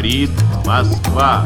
[0.00, 0.30] говорит
[0.64, 1.44] Москва.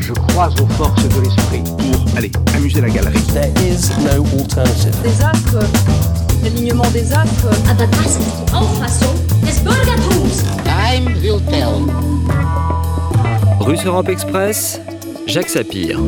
[0.00, 1.62] Je crois aux forces de l'esprit.
[1.64, 3.18] Pour, allez, amuser la galerie.
[3.32, 4.94] There is no alternative.
[5.02, 5.64] des astres,
[6.42, 7.48] l'alignement des astres.
[7.70, 9.14] Aber das ist die Auffassung
[9.46, 10.44] des Bürgertums.
[10.64, 11.86] Time will tell.
[13.60, 14.78] Russe Europe Express,
[15.26, 15.98] Jacques Sapir.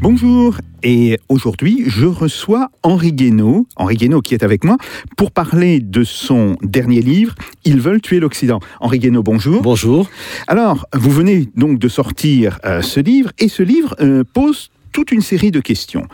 [0.00, 4.77] Bonjour, et aujourd'hui je reçois Henri Guénaud, Henri Guénaud qui est avec moi,
[5.17, 8.59] pour parler de son dernier livre, Ils veulent tuer l'Occident.
[8.79, 9.61] Henri Guénaud, bonjour.
[9.61, 10.09] Bonjour.
[10.47, 15.11] Alors, vous venez donc de sortir euh, ce livre, et ce livre euh, pose toute
[15.11, 16.07] une série de questions.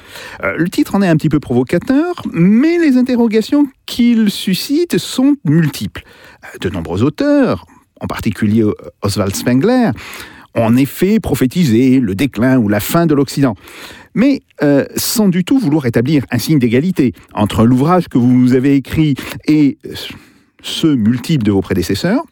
[0.44, 5.36] Euh, le titre en est un petit peu provocateur, mais les interrogations qu'il suscite sont
[5.44, 6.04] multiples.
[6.62, 7.66] De nombreux auteurs,
[8.00, 8.64] en particulier
[9.02, 9.92] Oswald Spengler,
[10.56, 13.56] en effet prophétisé le déclin ou la fin de l'Occident.
[14.16, 18.76] Mais euh, sans du tout vouloir établir un signe d'égalité entre l'ouvrage que vous avez
[18.76, 19.16] écrit
[19.48, 19.94] et euh,
[20.62, 22.24] ceux multiples de vos prédécesseurs,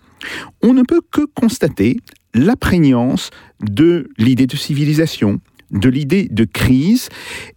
[0.61, 1.97] on ne peut que constater
[2.33, 3.29] la prégnance
[3.61, 5.39] de l'idée de civilisation,
[5.71, 7.09] de l'idée de crise,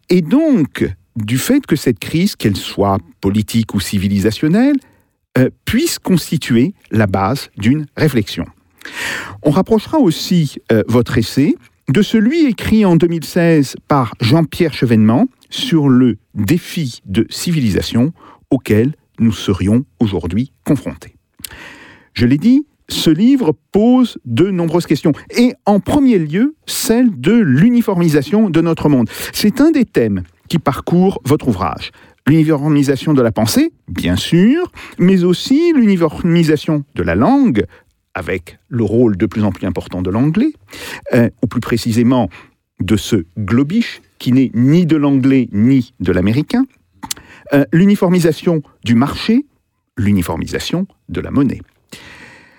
[0.08, 4.77] et donc du fait que cette crise, qu'elle soit politique ou civilisationnelle,
[5.39, 8.47] euh, puisse constituer la base d'une réflexion.
[9.42, 11.55] On rapprochera aussi euh, votre essai
[11.89, 18.12] de celui écrit en 2016 par Jean-Pierre Chevènement sur le défi de civilisation
[18.51, 21.17] auquel nous serions aujourd'hui confrontés.
[22.14, 27.33] Je l'ai dit, ce livre pose de nombreuses questions, et en premier lieu celle de
[27.33, 29.08] l'uniformisation de notre monde.
[29.33, 31.92] C'est un des thèmes qui parcourt votre ouvrage.
[32.27, 37.64] L'uniformisation de la pensée, bien sûr, mais aussi l'uniformisation de la langue,
[38.14, 40.53] avec le rôle de plus en plus important de l'anglais,
[41.14, 42.28] euh, ou plus précisément
[42.80, 46.64] de ce globish qui n'est ni de l'anglais ni de l'américain,
[47.52, 49.47] euh, l'uniformisation du marché,
[49.97, 51.61] l'uniformisation de la monnaie.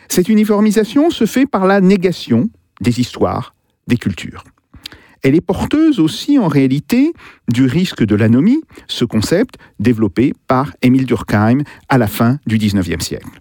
[0.09, 2.49] Cette uniformisation se fait par la négation
[2.81, 3.55] des histoires,
[3.87, 4.43] des cultures.
[5.23, 7.13] Elle est porteuse aussi en réalité
[7.47, 11.59] du risque de l'anomie, ce concept développé par Émile Durkheim
[11.89, 13.40] à la fin du XIXe siècle.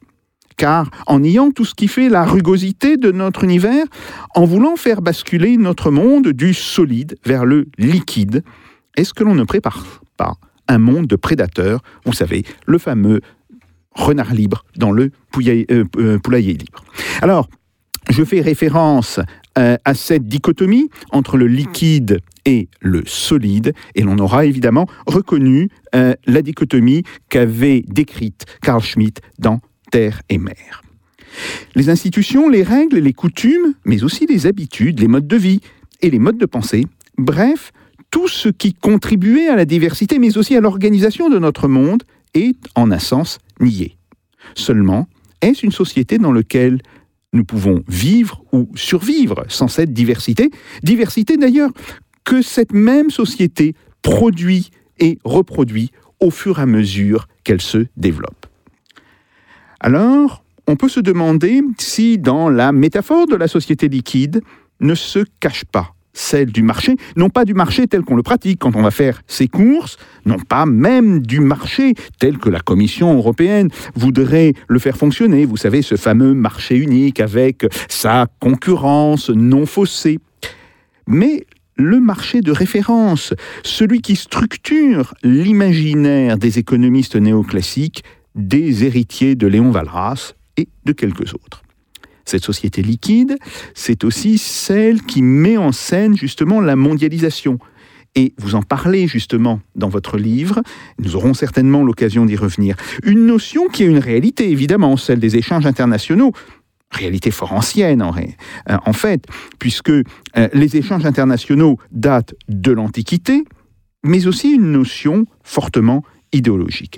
[0.61, 3.87] Car en niant tout ce qui fait la rugosité de notre univers,
[4.35, 8.45] en voulant faire basculer notre monde du solide vers le liquide,
[8.95, 10.35] est-ce que l'on ne prépare pas
[10.69, 13.23] un monde de prédateurs, vous savez, le fameux
[13.93, 16.85] renard libre dans le euh, euh, poulailler libre?
[17.23, 17.49] Alors,
[18.11, 19.19] je fais référence
[19.57, 25.71] euh, à cette dichotomie entre le liquide et le solide, et l'on aura évidemment reconnu
[25.93, 29.61] la dichotomie qu'avait décrite Carl Schmitt dans
[29.91, 30.83] Terre et mer.
[31.75, 35.61] Les institutions, les règles, les coutumes, mais aussi les habitudes, les modes de vie
[36.01, 36.87] et les modes de pensée,
[37.19, 37.73] bref,
[38.11, 42.03] tout ce qui contribuait à la diversité, mais aussi à l'organisation de notre monde,
[42.35, 43.97] est en un sens nié.
[44.55, 45.07] Seulement,
[45.41, 46.81] est-ce une société dans laquelle
[47.33, 50.51] nous pouvons vivre ou survivre sans cette diversité?
[50.83, 51.71] Diversité d'ailleurs
[52.25, 55.91] que cette même société produit et reproduit
[56.21, 58.47] au fur et à mesure qu'elle se développe.
[59.81, 64.43] Alors, on peut se demander si dans la métaphore de la société liquide
[64.81, 68.59] ne se cache pas celle du marché, non pas du marché tel qu'on le pratique
[68.59, 69.97] quand on va faire ses courses,
[70.27, 75.57] non pas même du marché tel que la Commission européenne voudrait le faire fonctionner, vous
[75.57, 80.19] savez, ce fameux marché unique avec sa concurrence non faussée,
[81.07, 81.47] mais
[81.77, 83.33] le marché de référence,
[83.63, 88.05] celui qui structure l'imaginaire des économistes néoclassiques,
[88.35, 91.63] des héritiers de Léon Walras et de quelques autres.
[92.25, 93.39] Cette société liquide,
[93.75, 97.59] c'est aussi celle qui met en scène justement la mondialisation.
[98.15, 100.63] Et vous en parlez justement dans votre livre,
[100.99, 102.77] nous aurons certainement l'occasion d'y revenir.
[103.05, 106.33] Une notion qui est une réalité, évidemment, celle des échanges internationaux,
[106.91, 109.25] réalité fort ancienne euh, en fait,
[109.59, 110.03] puisque euh,
[110.53, 113.45] les échanges internationaux datent de l'Antiquité,
[114.03, 116.03] mais aussi une notion fortement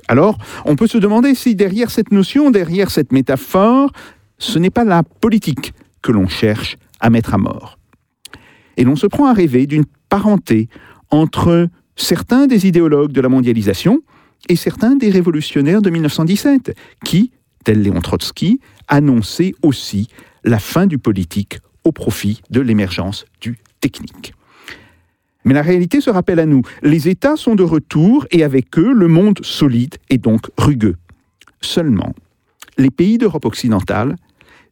[0.08, 3.92] Alors, on peut se demander si derrière cette notion, derrière cette métaphore,
[4.38, 5.72] ce n'est pas la politique
[6.02, 7.78] que l'on cherche à mettre à mort.
[8.76, 10.68] Et l'on se prend à rêver d'une parenté
[11.10, 14.02] entre certains des idéologues de la mondialisation
[14.48, 16.74] et certains des révolutionnaires de 1917,
[17.04, 17.30] qui,
[17.64, 20.08] tel Léon Trotsky, annonçaient aussi
[20.44, 24.34] la fin du politique au profit de l'émergence du technique.
[25.44, 26.62] Mais la réalité se rappelle à nous.
[26.82, 30.96] Les États sont de retour et avec eux le monde solide et donc rugueux.
[31.60, 32.14] Seulement,
[32.78, 34.16] les pays d'Europe occidentale,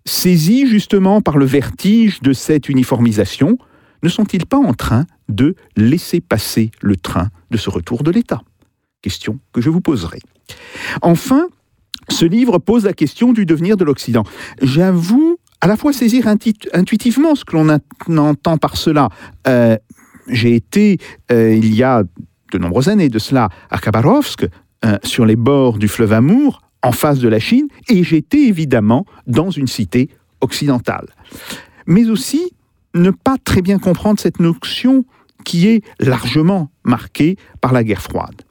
[0.04, 3.58] saisis justement par le vertige de cette uniformisation,
[4.02, 8.42] ne sont-ils pas en train de laisser passer le train de ce retour de l'État?
[9.02, 10.20] Question que je vous poserai.
[11.02, 11.46] Enfin,
[12.08, 14.24] ce livre pose la question du devenir de l'Occident.
[14.62, 19.10] J'avoue à la fois saisir intuitivement ce que l'on entend par cela.
[19.46, 19.76] Euh,
[20.30, 20.98] J'ai été,
[21.30, 22.04] euh, il y a
[22.52, 24.46] de nombreuses années de cela, à Khabarovsk,
[24.84, 29.04] euh, sur les bords du fleuve Amour, en face de la Chine, et j'étais évidemment
[29.26, 30.08] dans une cité
[30.40, 31.06] occidentale.
[31.86, 32.52] Mais aussi,
[32.94, 35.04] ne pas très bien comprendre cette notion
[35.44, 38.42] qui est largement marquée par la guerre froide.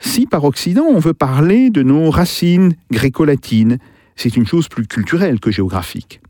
[0.00, 3.78] Si par Occident on veut parler de nos racines gréco-latines,
[4.16, 6.20] c'est une chose plus culturelle que géographique.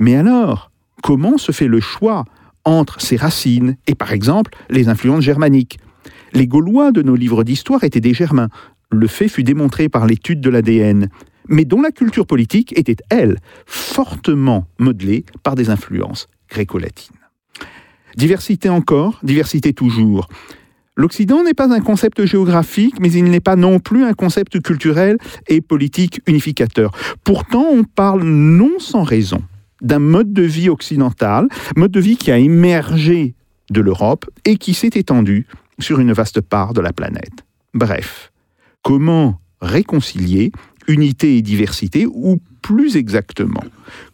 [0.00, 0.70] Mais alors,
[1.02, 2.24] comment se fait le choix
[2.64, 5.78] entre ces racines et par exemple les influences germaniques
[6.32, 8.48] Les Gaulois de nos livres d'histoire étaient des Germains.
[8.90, 11.08] Le fait fut démontré par l'étude de l'ADN,
[11.48, 17.16] mais dont la culture politique était, elle, fortement modelée par des influences gréco-latines.
[18.16, 20.28] Diversité encore, diversité toujours.
[20.96, 25.18] L'Occident n'est pas un concept géographique, mais il n'est pas non plus un concept culturel
[25.48, 26.92] et politique unificateur.
[27.24, 29.42] Pourtant, on parle non sans raison
[29.80, 33.34] d'un mode de vie occidental, mode de vie qui a émergé
[33.70, 35.46] de l'Europe et qui s'est étendu
[35.78, 37.44] sur une vaste part de la planète.
[37.72, 38.32] Bref,
[38.82, 40.52] comment réconcilier
[40.86, 43.64] unité et diversité, ou plus exactement,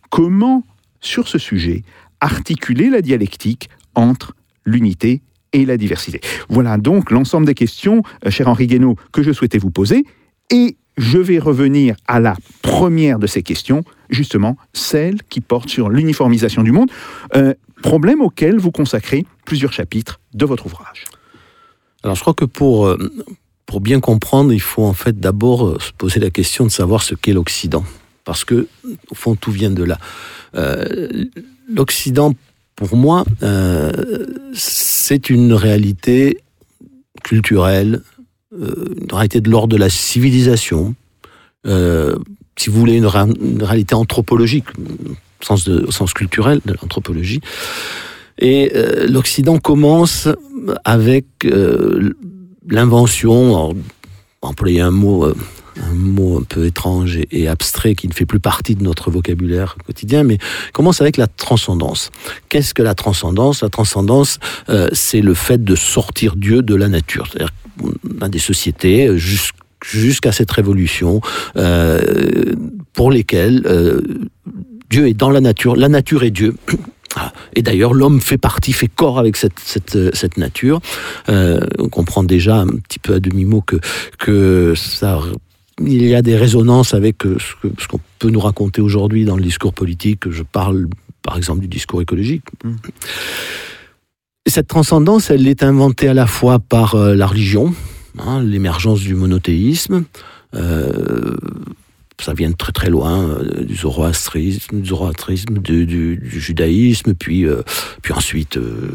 [0.09, 0.65] comment,
[1.01, 1.83] sur ce sujet,
[2.21, 4.35] articuler la dialectique entre
[4.65, 5.23] l'unité
[5.53, 6.21] et la diversité?
[6.49, 10.05] Voilà donc l'ensemble des questions, euh, cher Henri Guénaud, que je souhaitais vous poser.
[10.51, 15.89] Et je vais revenir à la première de ces questions, justement, celle qui porte sur
[15.89, 16.91] l'uniformisation du monde,
[17.35, 21.07] euh, problème auquel vous consacrez plusieurs chapitres de votre ouvrage.
[22.03, 22.99] Alors je crois que pour, euh,
[23.81, 27.15] bien comprendre, il faut en fait d'abord euh, se poser la question de savoir ce
[27.15, 27.85] qu'est l'Occident.
[28.25, 28.69] Parce que,
[29.11, 29.99] au fond, tout vient de là.
[30.55, 31.25] Euh,
[31.73, 32.35] L'Occident,
[32.77, 33.25] pour moi,
[34.53, 36.39] c'est une réalité
[37.23, 38.03] culturelle,
[38.53, 40.95] une réalité de l'ordre de la civilisation,
[41.67, 42.17] euh,
[42.57, 44.67] si vous voulez, une, ré- une réalité anthropologique,
[45.49, 47.41] au sens, culturel de l'anthropologie.
[48.39, 50.29] Et euh, l'Occident commence
[50.85, 52.15] avec euh,
[52.69, 53.75] l'invention,
[54.43, 55.35] employer un mot, euh,
[55.83, 59.77] un mot un peu étrange et, abstrait qui ne fait plus partie de notre vocabulaire
[59.87, 60.39] quotidien, mais
[60.73, 62.11] commence avec la transcendance.
[62.49, 63.63] Qu'est-ce que la transcendance?
[63.63, 64.39] La transcendance,
[64.69, 67.29] euh, c'est le fait de sortir Dieu de la nature.
[68.21, 69.53] A des sociétés euh, jus-
[69.85, 71.21] jusqu'à cette révolution
[71.57, 72.55] euh,
[72.93, 74.01] pour lesquelles euh,
[74.91, 76.55] Dieu est dans la nature, la nature est Dieu.
[77.17, 80.81] Ah, Et d'ailleurs, l'homme fait partie, fait corps avec cette, cette, euh, nature.
[81.29, 83.81] Euh, on comprend déjà un petit peu à demi-mot que,
[84.21, 85.19] que ça,
[85.85, 87.37] il y a des résonances avec euh,
[87.81, 90.31] ce qu'on peut nous raconter aujourd'hui dans le discours politique.
[90.31, 90.87] Je parle,
[91.23, 92.45] par exemple, du discours écologique.
[94.47, 97.75] Cette transcendance, elle est inventée à la fois par euh, la religion,
[98.19, 100.05] hein, l'émergence du monothéisme.
[100.55, 101.37] euh,
[102.21, 107.63] ça vient de très très loin, euh, du zoroastrisme, du, judaïsme, puis, euh,
[108.03, 108.91] puis ensuite euh,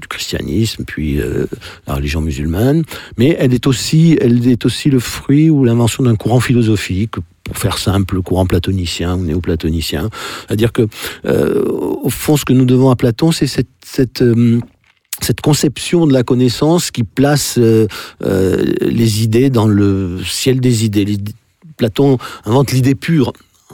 [0.00, 1.18] du christianisme, puis
[1.86, 2.84] la religion musulmane.
[3.16, 7.14] Mais elle est aussi, elle est aussi le fruit ou l'invention d'un courant philosophique,
[7.44, 10.10] pour faire simple, le courant platonicien ou néoplatonicien.
[10.46, 10.88] C'est-à-dire que,
[11.24, 14.24] au fond, ce que nous devons à Platon, c'est cette, cette
[15.22, 17.86] cette conception de la connaissance qui place euh,
[18.22, 21.18] euh, les idées dans le ciel des idées.
[21.76, 23.32] Platon invente l'idée pure.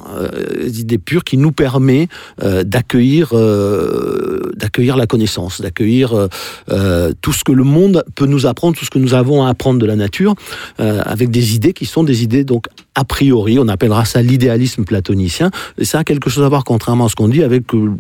[0.09, 0.28] Euh,
[0.66, 2.09] l'idée pure qui nous permet
[2.42, 6.28] euh, d'accueillir euh, d'accueillir la connaissance, d'accueillir
[6.71, 9.49] euh, tout ce que le monde peut nous apprendre, tout ce que nous avons à
[9.49, 10.35] apprendre de la nature,
[10.78, 15.50] avec des idées qui sont des idées donc a priori, on appellera ça l'idéalisme platonicien,
[15.78, 17.92] et ça a quelque chose à voir, contrairement à ce qu'on dit, avec le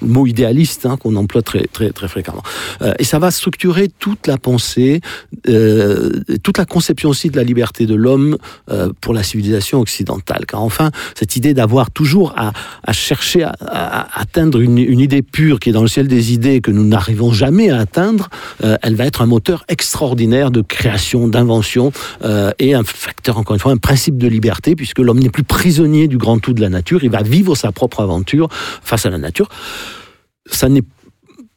[0.00, 2.42] mot idéaliste hein, qu'on emploie très, très, très fréquemment.
[2.98, 5.02] Et ça va structurer toute la pensée,
[5.44, 8.38] toute la conception aussi de la liberté de l'homme
[9.02, 10.46] pour la civilisation occidentale.
[10.46, 12.52] Car enfin, cette idée d'avoir toujours à,
[12.92, 16.70] chercher à, atteindre une, une idée pure qui est dans le ciel des idées que
[16.70, 18.28] nous n'arrivons jamais à atteindre,
[18.64, 21.92] euh, elle va être un moteur extraordinaire de création, d'invention
[22.24, 25.44] euh, et un facteur, encore une fois, un principe de liberté, puisque l'homme n'est plus
[25.44, 29.10] prisonnier du grand tout de la nature, il va vivre sa propre aventure face à
[29.10, 29.48] la nature.
[30.46, 30.84] Ça n'est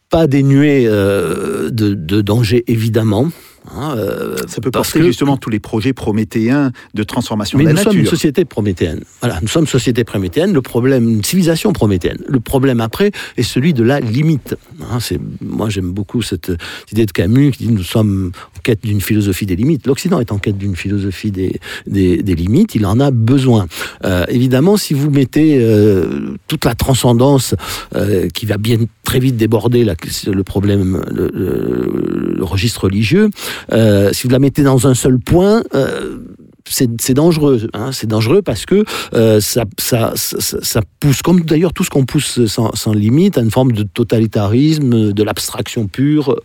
[0.10, 3.30] pas dénué euh, de, de danger, évidemment.
[3.72, 7.66] Hein, euh, Ça peut parce porter que- justement tous les projets prométhéens de transformation mais
[7.66, 9.02] de nous la sommes une société prométhéenne.
[9.22, 10.54] Voilà, nous sommes une société prométhéenne.
[10.54, 12.18] Le problème, une civilisation prométhéenne.
[12.28, 14.56] Le problème après est celui de la limite.
[14.82, 18.60] Hein, c'est, moi, j'aime beaucoup cette, cette idée de Camus qui dit nous sommes en
[18.62, 19.88] quête d'une philosophie des limites.
[19.88, 22.76] L'Occident est en quête d'une philosophie des, des, des limites.
[22.76, 23.68] Il en a besoin.
[24.06, 27.56] Euh, évidemment, si vous mettez euh, toute la transcendance
[28.34, 29.96] qui va bien très vite déborder la,
[30.28, 33.30] le problème, le, le- le registre religieux,
[33.72, 36.18] euh, si vous la mettez dans un seul point, euh,
[36.66, 37.68] c'est dangereux.
[37.74, 39.66] Hein, c'est dangereux parce que euh, ça,
[41.00, 45.24] pousse, comme d'ailleurs tout ce qu'on pousse sans, limite, à une forme de totalitarisme, de
[45.24, 46.40] l'abstraction pure.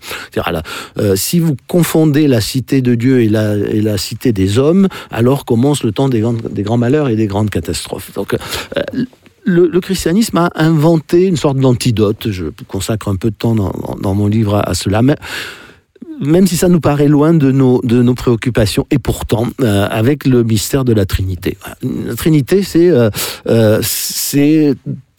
[1.14, 5.92] Si vous confondez la cité de Dieu et la, cité des hommes, alors commence le
[5.92, 8.12] temps des, grands malheurs et des grandes catastrophes.
[8.14, 8.36] Donc,
[9.48, 12.30] le, christianisme a inventé une sorte d'antidote.
[12.30, 15.00] Je consacre un peu de temps dans, mon livre à, cela.
[16.20, 20.26] Même si ça nous paraît loin de nos, de nos préoccupations, et pourtant, euh, avec
[20.26, 21.56] le mystère de la Trinité.
[21.82, 23.10] La Trinité, c'est euh,
[23.48, 23.80] euh,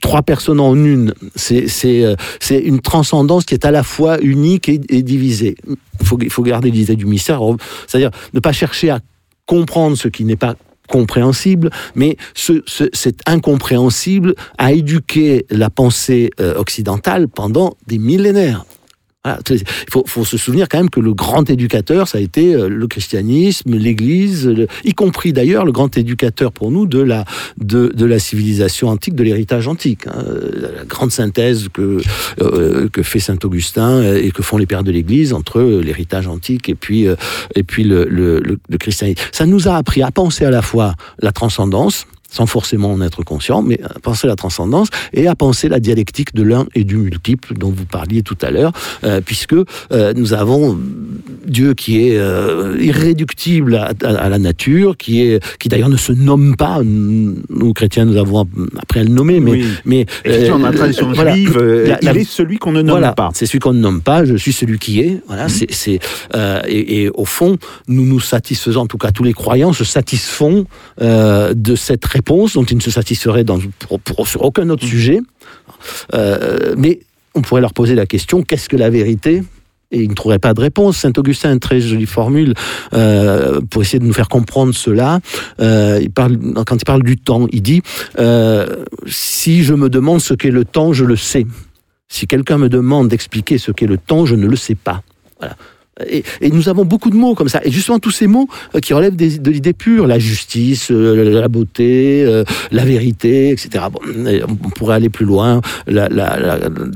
[0.01, 1.13] trois personnes en une.
[1.35, 1.65] C'est
[2.51, 5.55] une transcendance qui est à la fois unique et, divisée.
[6.01, 7.41] Il faut, faut garder l'idée du mystère,
[7.87, 8.99] c'est-à-dire ne pas chercher à
[9.45, 10.55] comprendre ce qui n'est pas
[10.87, 18.65] compréhensible, mais ce, ce- cet incompréhensible a éduqué la pensée occidentale pendant des millénaires.
[19.49, 19.59] Il
[19.91, 22.87] faut, faut se souvenir quand même que le grand éducateur, ça a été euh, le
[22.87, 24.49] christianisme, l'Église,
[24.85, 27.25] y compris d'ailleurs le grand éducateur pour nous de la,
[27.57, 30.07] de, de la civilisation antique, de l'héritage antique.
[30.07, 30.23] hein.
[30.77, 31.99] La grande synthèse que,
[32.41, 36.27] euh, que fait Saint Augustin et que font les pères de l'Église entre euh, l'héritage
[36.27, 37.15] antique et puis, euh,
[37.55, 39.21] et puis le, le- le christianisme.
[39.33, 43.23] Ça nous a appris à penser à la fois la transcendance, sans forcément en être
[43.23, 46.95] conscient, mais à penser la transcendance et à penser la dialectique de l'un et du
[46.97, 48.71] multiple dont vous parliez tout à l'heure,
[49.03, 50.77] euh, puisque euh, nous avons
[51.47, 55.97] Dieu qui est euh, irréductible à, à- à la nature, qui est qui d'ailleurs ne
[55.97, 56.81] se nomme pas.
[56.83, 58.47] Nous chrétiens, nous avons
[58.79, 59.65] appris à le nommer, mais Oui.
[59.85, 60.05] mais
[60.47, 61.33] dans la tradition voilà.
[61.35, 63.29] juive, La- la- il est celui qu'on ne nomme voilà, pas.
[63.33, 65.21] c'est celui qu'on ne nomme pas, je suis celui qui est.
[65.27, 65.65] Voilà, Mhm.
[65.69, 65.99] c'est,
[66.67, 67.57] et, et au fond,
[67.87, 70.65] nous nous satisfaisons, en tout cas tous les croyants se satisfont
[71.01, 75.19] de cette réponse dont ils ne se satisferaient dans, pour, pour- sur aucun autre sujet.
[76.13, 76.99] Euh, mais
[77.35, 79.43] on pourrait leur poser la question qu'est-ce que la vérité?
[79.91, 80.97] Et ils ne trouveraient pas de réponse.
[80.97, 82.53] Saint Augustin a une très jolie formule
[82.93, 85.19] euh, pour essayer de nous faire comprendre cela.
[85.59, 87.81] Euh, il parle, quand il parle du temps, il dit
[88.19, 91.45] euh, si je me demande ce qu'est le temps, je le sais.
[92.07, 95.01] Si quelqu'un me demande d'expliquer ce qu'est le temps, je ne le sais pas.
[95.39, 95.55] Voilà.
[96.07, 97.61] Et, nous avons beaucoup de mots comme ça.
[97.63, 101.47] Et justement, tous ces mots euh, qui relèvent de l'idée pure, la justice, euh, la
[101.47, 103.85] beauté, euh, la vérité, etc.
[104.47, 105.61] On pourrait aller plus loin.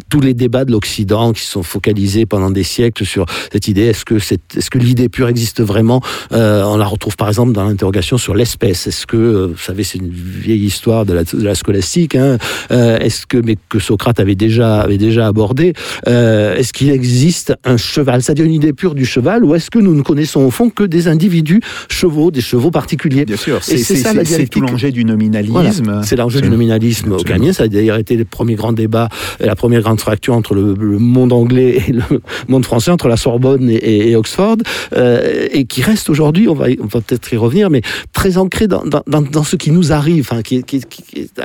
[0.10, 4.06] Tous les débats de l'Occident qui sont focalisés pendant des siècles sur cette idée, est-ce
[4.06, 8.88] que, l'idée pure existe vraiment On la retrouve par exemple dans l'interrogation sur l'espèce.
[8.88, 12.38] Est-ce que, vous savez, c'est une vieille histoire de la, de la scolastique, hein,
[12.70, 15.74] est-ce que, mais que Socrate avait déjà, avait abordé,
[16.06, 18.22] est-ce qu'il existe un cheval?
[18.22, 20.84] C'est-à-dire une idée pure du cheval, ou est-ce que nous ne connaissons au fond que
[20.84, 25.06] des individus chevaux, des chevaux particuliers Bien sûr, c'est ça, la c'est- tout l'enjeu du
[25.06, 25.54] nominalisme.
[25.84, 26.04] Voilà.
[26.04, 27.18] C'est l'enjeu du nominalisme Absolument.
[27.36, 27.54] aucamien.
[27.54, 29.10] Ça a d'ailleurs été le premier grand débat,
[29.40, 32.02] la première grande fracture entre le, le monde anglais et le
[32.48, 34.58] monde français, entre la Sorbonne et, et- et Oxford,
[34.96, 37.82] euh, et qui reste aujourd'hui, on va, y- on va peut-être y revenir, mais
[38.12, 41.30] très ancré dans, dans, dans- dans ce qui nous arrive, enfin, qui, est- qui, qui
[41.40, 41.44] euh,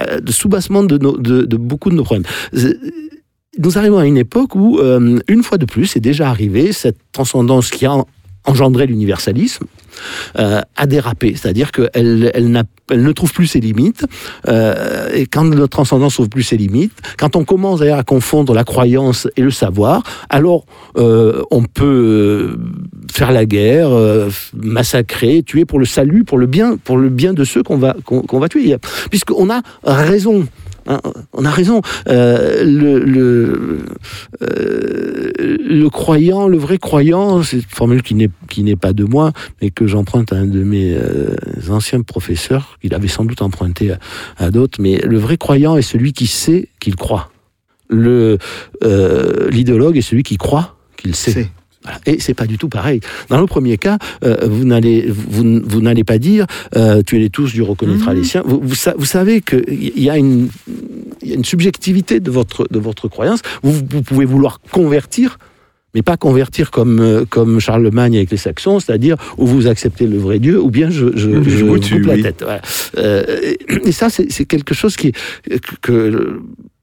[0.00, 2.24] euh, de soubassement de, nos- de, de beaucoup de nos problèmes.
[3.58, 6.72] Euh, Nous arrivons à une époque où, euh, une fois de plus, c'est déjà arrivé,
[6.72, 8.06] cette transcendance qui a en-
[8.44, 9.66] engendré l'universalisme,
[10.38, 11.34] euh, a dérapé.
[11.36, 12.32] C'est-à-dire qu'elle
[12.90, 14.06] ne trouve plus ses limites.
[14.48, 18.54] euh, et quand notre transcendance trouve plus ses limites, quand on commence d'ailleurs à confondre
[18.54, 20.64] la croyance et le savoir, alors
[20.96, 22.56] euh, on peut euh,
[23.12, 27.34] faire la guerre, euh, massacrer, tuer pour le salut, pour le bien, pour le bien
[27.34, 27.96] de ceux qu'on va
[28.32, 28.76] va tuer.
[29.10, 30.46] Puisqu'on a raison.
[30.88, 31.00] Hein,
[31.32, 31.82] on a raison.
[32.08, 33.78] Euh,
[34.42, 39.70] euh, le croyant, le vrai croyant, c'est une formule qui n'est pas de moi, mais
[39.70, 41.36] que j'emprunte à un de mes euh,
[41.68, 43.94] anciens professeurs, qu'il avait sans doute emprunté
[44.38, 44.80] à, d'autres.
[44.80, 47.30] Mais le vrai croyant est celui qui sait qu'il croit.
[47.90, 51.48] L'idéologue est celui qui croit qu'il sait.
[51.82, 51.98] Voilà.
[52.06, 53.00] Et c'est pas du tout pareil.
[53.28, 57.52] Dans le premier cas, euh, vous n'allez vous, vous n'allez pas dire euh, tuez-les tous,
[57.52, 58.42] Dieu reconnaîtra les siens.
[58.44, 60.48] Vous, vous, vous savez qu'il y a une
[61.22, 63.40] il y a une subjectivité de votre de votre croyance.
[63.62, 65.38] Vous, vous pouvez vouloir convertir.
[65.94, 70.18] Mais pas convertir comme, euh, comme Charlemagne avec les Saxons, c'est-à-dire où vous acceptez le
[70.18, 72.22] vrai Dieu, ou bien je, je, Je je vous coupe la oui.
[72.22, 72.42] tête.
[72.42, 72.60] Voilà.
[72.98, 75.12] Euh, et, et ça, c'est c'est quelque chose qui,
[75.80, 76.40] que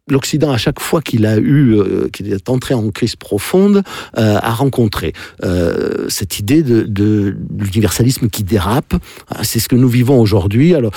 [0.09, 3.83] l'Occident, à chaque fois qu'il a eu, euh, qu'il est entré en crise profonde,
[4.17, 8.93] euh, a rencontré euh, cette idée de, de l'universalisme qui dérape.
[9.29, 10.75] Ah, C'est ce que nous vivons aujourd'hui.
[10.75, 10.91] Alors,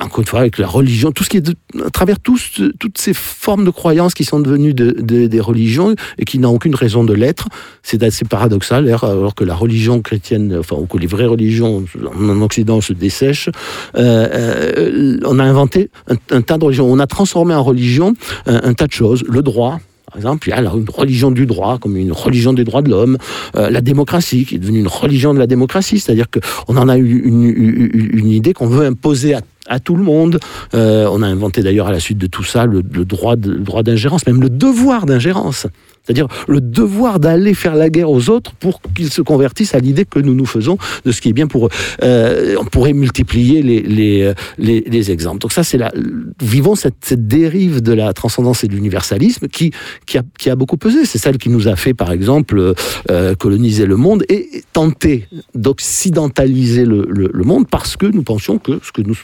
[0.00, 2.98] encore une fois, avec la religion, tout ce qui est de- à travers tous- toutes
[2.98, 6.74] ces formes de croyances qui sont devenues de- de- des religions et qui n'ont aucune
[6.76, 7.48] raison de l'être,
[7.82, 8.88] c'est assez paradoxal.
[9.02, 11.84] Alors que la religion chrétienne, enfin, ou que les vraies religions
[12.16, 13.50] en Occident se dessèchent,
[13.96, 15.90] euh, euh, on a inventé
[16.30, 16.86] un, tas de religions.
[16.90, 18.14] On a transformé en religion
[18.46, 19.24] un, un tas de choses.
[19.28, 22.64] Le droit, Par exemple, il y a une religion du droit comme une religion des
[22.64, 23.18] droits de l'homme,
[23.56, 26.96] euh, la démocratie qui est devenue une religion de la démocratie, c'est-à-dire qu'on en a
[26.96, 30.40] eu une, une, une idée qu'on veut imposer à à tout le monde.
[30.74, 34.26] Euh, on a inventé d'ailleurs à la suite de tout ça le, le droit d'ingérence,
[34.26, 35.66] même le devoir d'ingérence.
[36.04, 40.06] C'est-à-dire le devoir d'aller faire la guerre aux autres pour qu'ils se convertissent à l'idée
[40.06, 41.70] que nous nous faisons de ce qui est bien pour eux.
[42.02, 45.38] Euh, on pourrait multiplier les, les, les, les exemples.
[45.38, 45.92] Donc ça, c'est la...
[46.40, 49.72] Vivons cette, dérive de la transcendance et de l'universalisme qui,
[50.06, 51.04] qui, a, qui a beaucoup pesé.
[51.04, 52.72] C'est celle qui nous a fait, par exemple,
[53.10, 58.80] euh, coloniser le monde et tenter d'occidentaliser le, le monde parce que nous pensions que
[58.82, 59.16] ce que nous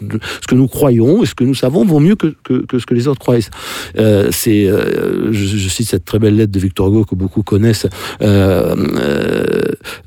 [0.00, 2.86] ce que nous croyons et ce que nous savons vaut mieux que, que, que ce
[2.86, 3.36] que les autres croient.
[3.98, 7.42] Euh, c'est, euh, je, je, cite cette très belle lettre de Victor Hugo que beaucoup
[7.42, 7.86] connaissent
[8.22, 8.74] euh,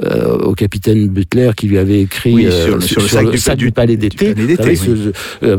[0.03, 3.57] euh, au capitaine Butler qui lui avait écrit Oui, sur, sur, le, sac, du, sac
[3.57, 4.35] du, palais d'été,
[5.43, 5.57] euh,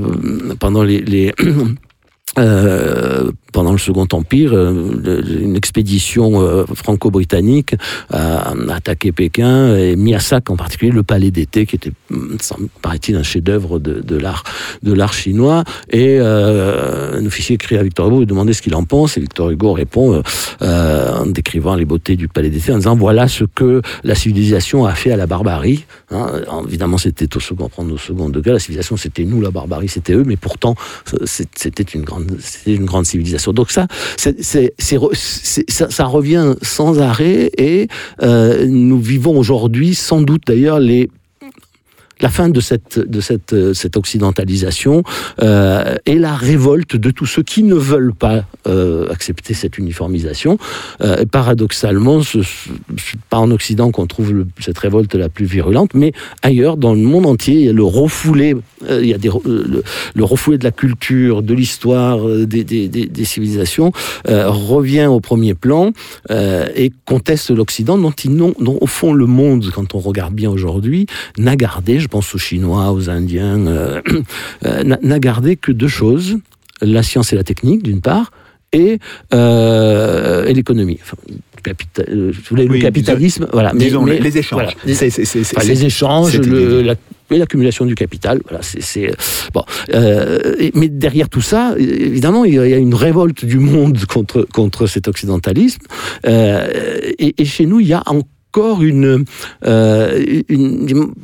[0.58, 1.32] pendant les, les
[2.38, 7.76] euh, pendant le Second Empire, euh, une expédition euh, franco-britannique
[8.10, 11.92] a, attaqué Pékin et mis à sac en particulier le palais d'été, qui était,
[12.82, 14.42] paraît-il, un chef-d'œuvre de, l'art
[14.82, 15.62] de l'art chinois.
[15.90, 19.16] Et euh, un officier écrit à Victor Hugo et demandait ce qu'il en pense.
[19.16, 20.20] Et Victor Hugo répond
[20.60, 24.94] en décrivant les beautés du palais d'été, en disant voilà ce que la civilisation a
[24.94, 25.84] fait à la barbarie.
[26.10, 26.26] Hein,
[26.66, 28.52] évidemment, c'était au second, prendre au second degré.
[28.52, 30.24] La civilisation, c'était nous, la barbarie, c'était eux.
[30.26, 30.74] Mais pourtant,
[31.24, 33.52] c'était une grande, c'était une grande civilisation.
[33.52, 34.98] Donc ça, c'est, c'est, c'est,
[35.68, 37.88] ça, ça, revient sans arrêt et
[38.22, 41.08] euh, nous vivons aujourd'hui, sans doute d'ailleurs, les
[42.20, 43.00] la fin de cette,
[43.74, 45.02] cette occidentalisation
[45.42, 50.58] euh, et la révolte de tous ceux qui ne veulent pas euh, accepter cette uniformisation.
[51.00, 52.44] Euh, paradoxalement, ce n'est
[53.30, 57.26] pas en Occident qu'on trouve cette révolte la plus virulente, mais ailleurs, dans le monde
[57.26, 58.54] entier, a le refoulé,
[58.88, 63.92] il y a de la culture, de l'histoire, des, des, civilisations,
[64.26, 65.92] revient au premier plan
[66.30, 68.12] et conteste l'Occident, dont,
[68.58, 71.06] dont au fond le monde, quand on regarde bien aujourd'hui,
[71.38, 74.00] n'a gardé, je pense aux Chinois, aux Indiens, euh,
[74.66, 76.38] euh, n'a gardé que deux choses
[76.80, 78.30] la science et la technique, d'une part,
[78.72, 78.98] et,
[79.32, 80.98] euh, et l'économie.
[81.02, 81.16] Enfin,
[81.62, 83.72] capital, euh, oui, le capitalisme, disons, voilà.
[83.74, 84.60] Disons, mais, les échanges.
[84.60, 86.94] Voilà, les, c est, c est, enfin, les, échanges, la,
[87.30, 88.40] l'accumulation du capital.
[88.48, 89.14] Voilà, c'est
[89.54, 89.62] bon.
[89.94, 94.46] Euh, et, mais derrière tout ça, évidemment, il y a une révolte du monde contre
[94.52, 95.82] contre cet occidentalisme.
[96.26, 96.68] Euh,
[97.18, 99.24] et, et, chez nous, il y a encore une,
[99.64, 101.14] une,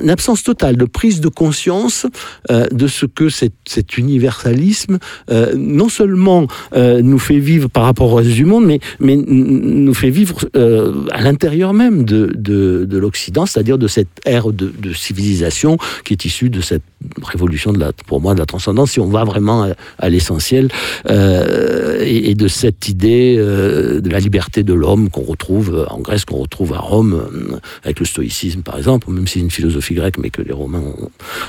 [0.00, 2.06] une absence totale de prise de conscience
[2.50, 4.98] euh, de ce que cet, cet universalisme
[5.30, 9.16] euh, non seulement euh, nous fait vivre par rapport au reste du monde, mais, mais
[9.16, 14.52] nous fait vivre euh, à l'intérieur même de, de, de l'Occident, c'est-à-dire de cette ère
[14.52, 16.82] de, de, civilisation qui est issue de cette
[17.22, 20.68] révolution de la, pour moi, de la transcendance, si on va vraiment à, l'essentiel,
[21.08, 26.24] euh, et, de cette idée euh, de la liberté de l'homme qu'on retrouve en Grèce,
[26.24, 30.18] qu'on retrouve à Rome, avec le stoïcisme par exemple, même si c'est une philosophie grecque,
[30.18, 30.82] mais que les Romains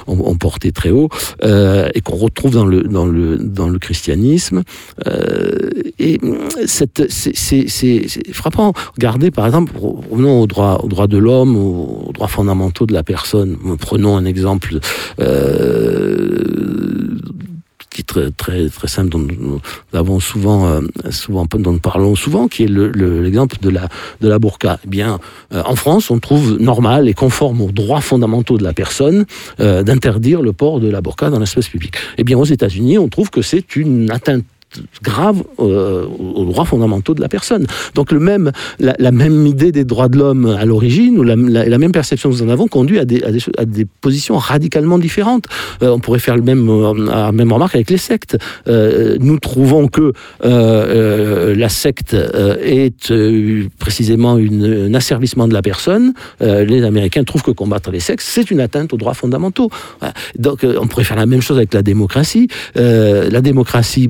[0.07, 1.09] ont, ont, porté très haut,
[1.43, 4.63] euh, et qu'on retrouve dans le, dans le, dans le christianisme.
[5.07, 6.19] Euh, et
[6.65, 8.73] c'est frappant.
[8.95, 12.93] Regardez, par exemple, revenons au droit, au droit de l'homme, aux, aux droits fondamentaux de
[12.93, 13.57] la personne.
[13.79, 14.79] Prenons un exemple.
[15.19, 15.42] Euh,
[17.93, 19.61] qui est très très très simple dont nous
[19.93, 23.87] avons souvent euh, souvent dont nous parlons souvent qui est l'exemple le, de la
[24.21, 24.79] de la burqa.
[24.83, 25.19] Eh bien
[25.53, 29.25] euh, en France on trouve normal et conforme aux droits fondamentaux de la personne
[29.59, 31.93] euh, d'interdire le port de la burqa dans l'espace public.
[32.17, 34.43] Eh bien aux États-Unis on trouve que c'est une atteinte
[35.01, 37.65] grave euh, aux droits fondamentaux de la personne.
[37.95, 41.91] Donc le même, la, même idée des droits de l'homme à l'origine, ou la, même
[41.91, 43.23] perception que nous en avons, conduit à des,
[43.57, 45.45] à des, positions radicalement différentes.
[45.81, 48.37] Euh, on pourrait faire le même, euh, la même remarque avec les sectes.
[48.67, 53.13] Nous trouvons que la secte est
[53.79, 56.13] précisément un asservissement de la personne.
[56.39, 59.69] les Américains trouvent que combattre les sectes, c'est une atteinte aux droits fondamentaux.
[60.37, 62.47] Donc on pourrait faire la même chose avec la démocratie.
[62.75, 64.09] la démocratie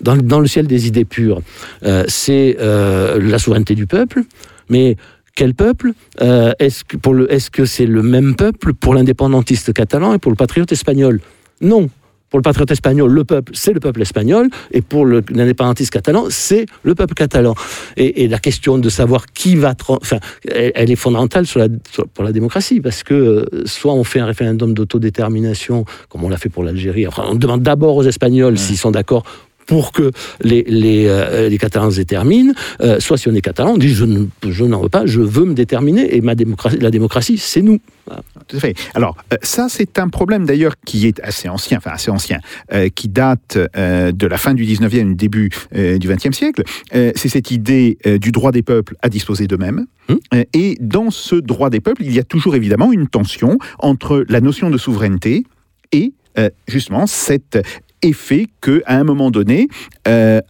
[0.00, 1.40] dans, dans, le ciel des idées pures,
[1.84, 4.22] euh, c'est euh, la souveraineté du peuple,
[4.68, 4.96] mais
[5.34, 10.14] quel peuple euh, Est-ce que c'est est -ce c'est le même peuple pour l'indépendantiste catalan
[10.14, 11.20] et pour le patriote espagnol?
[11.60, 11.90] Non.
[12.30, 16.66] Pour le patriote espagnol, le peuple, c'est le peuple espagnol, et pour l'indépendantiste catalan, c'est
[16.82, 17.54] le peuple catalan.
[17.96, 19.74] Et, et, la question de savoir qui va...
[19.88, 20.18] Enfin,
[20.50, 24.02] elle, elle est fondamentale sur la, sur, pour la démocratie, parce que euh, soit on
[24.02, 28.02] fait un référendum d'autodétermination, comme on l'a fait pour l'Algérie, enfin, on demande d'abord aux
[28.02, 28.58] Espagnols ouais.
[28.58, 29.22] s'ils sont d'accord
[29.66, 30.10] pour que
[30.42, 33.88] les, les, euh, les Catalans se déterminent, euh, soit si on est catalan, on dit
[33.88, 34.04] je,
[34.48, 37.80] je n'en veux pas, je veux me déterminer, et ma démocratie, la démocratie, c'est nous.
[38.06, 38.22] Voilà.
[38.48, 38.74] tout à fait.
[38.94, 42.40] Alors, euh, ça, c'est un problème d'ailleurs qui est assez ancien, enfin assez ancien,
[42.72, 46.62] euh, qui date de la fin du 19e, début du 20e siècle.
[46.92, 49.86] C'est cette idée du droit des peuples à disposer d'eux-mêmes.
[50.10, 54.24] Euh, et dans ce droit des peuples, il y a toujours évidemment une tension entre
[54.28, 55.44] la notion de souveraineté
[55.92, 57.58] et euh, justement cet
[58.04, 59.68] effet que, à un moment donné,
[60.06, 60.40] euh,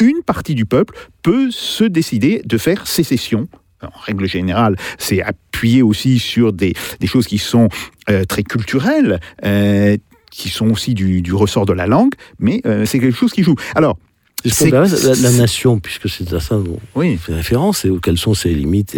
[0.00, 3.48] une partie du peuple peut se décider de faire sécession.
[3.82, 7.68] En règle générale, c'est appuyé aussi sur des, des choses qui sont
[8.10, 9.96] euh, très culturelles, euh,
[10.30, 13.54] qui sont aussi du, du ressort de la langue, mais c'est quelque chose qui joue.
[13.74, 13.98] Alors,
[14.44, 14.84] La,
[15.20, 18.96] la nation, puisque c'est à ça dont oui, fait référence et quelles sont ses limites,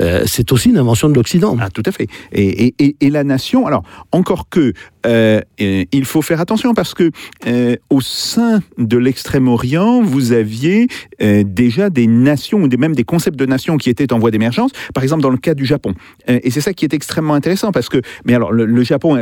[0.00, 1.56] euh, c'est aussi une invention de l'Occident.
[1.60, 2.08] Ah, tout à fait.
[2.32, 4.72] Et, et- et- et la nation, alors, encore que,
[5.06, 7.10] euh, euh, il faut faire attention parce que
[7.46, 10.88] euh, au sein de l'Extrême-Orient, vous aviez
[11.20, 15.02] déjà des nations, ou même des concepts de nations qui étaient en voie d'émergence, par
[15.04, 15.94] exemple dans le cas du Japon.
[16.26, 19.16] Et c'est ça qui est extrêmement intéressant parce que, mais alors, le, le Japon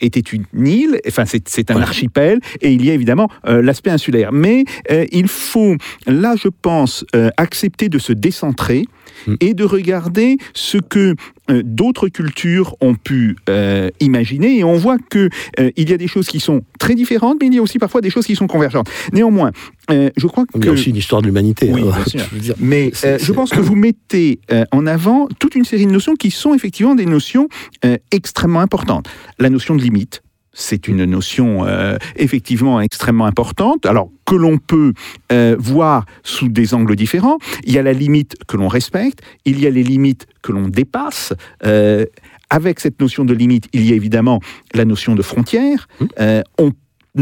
[0.00, 1.82] était une île, enfin, c'est un Ouais.
[1.82, 4.32] archipel, et il y a évidemment l'aspect insulaire.
[4.32, 4.64] Mais
[4.96, 8.84] euh, il faut, là, je pense, euh, accepter de se décentrer
[9.26, 9.34] Mm.
[9.40, 11.14] et de regarder ce que
[11.50, 13.36] euh, d'autres cultures ont pu
[14.00, 15.30] imaginer et on voit que
[15.76, 18.00] il y a des choses qui sont très différentes mais il y a aussi parfois
[18.00, 18.90] des choses qui sont convergentes.
[19.12, 19.52] Néanmoins,
[19.88, 21.70] je crois Il y que a aussi une histoire de l'humanité.
[21.72, 22.52] Oui, hein.
[22.60, 26.52] mais je pense que vous mettez en avant toute une série de notions qui sont
[26.54, 27.48] effectivement des notions
[28.10, 29.08] extrêmement importantes.
[29.38, 30.22] La notion de limite,
[30.56, 34.94] c'est une notion euh, effectivement extrêmement importante, alors que l'on peut
[35.30, 37.38] euh, voir sous des angles différents.
[37.64, 40.68] Il y a la limite que l'on respecte, il y a les limites que l'on
[40.68, 41.32] dépasse.
[41.64, 42.06] Euh,
[42.50, 44.40] avec cette notion de limite, il y a évidemment
[44.72, 45.88] la notion de frontière.
[46.20, 46.72] Euh, on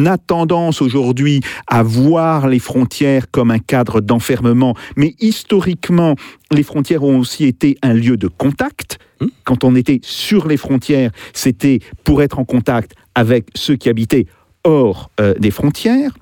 [0.06, 6.14] a tendance aujourd'hui à voir les frontières comme un cadre d'enfermement, mais historiquement,
[6.50, 8.98] les frontières ont aussi été un lieu de contact.
[9.20, 9.26] Hmm?
[9.44, 14.26] Quand on était sur les frontières, c'était pour être en contact avec ceux qui habitaient
[14.64, 16.12] hors euh, des frontières.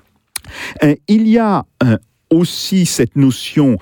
[0.83, 1.97] Euh, il y a euh,
[2.29, 3.77] aussi cette notion,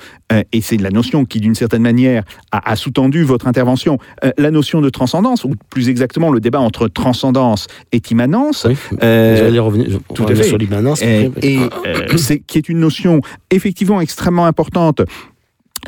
[0.52, 3.97] et c'est la notion qui d'une certaine manière a, a sous-tendu votre intervention,
[4.38, 8.67] la notion de transcendance, ou plus exactement le débat entre transcendance et immanence.
[8.67, 8.76] Oui.
[9.02, 10.43] J'allais revenir, tout à fait.
[10.43, 11.02] sur l'immanence.
[11.02, 11.60] et, et,
[12.45, 13.21] qui est une notion
[13.52, 15.02] effectivement extrêmement importante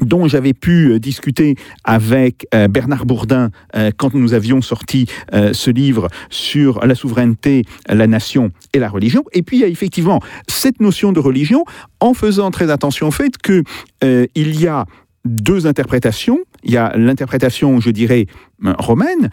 [0.02, 5.72] dont j'avais pu euh, discuter avec euh, Bernard Bourdin euh, quand nous avions sorti ce
[5.72, 9.24] livre sur la souveraineté, la nation et la religion.
[9.34, 11.66] Et puis il y a effectivement cette notion de religion
[12.00, 13.64] en faisant très attention au fait que
[14.04, 14.86] euh, il y a
[15.26, 16.40] deux interprétations.
[16.64, 18.26] Il y a l'interprétation, je dirais,
[18.62, 19.30] romaine,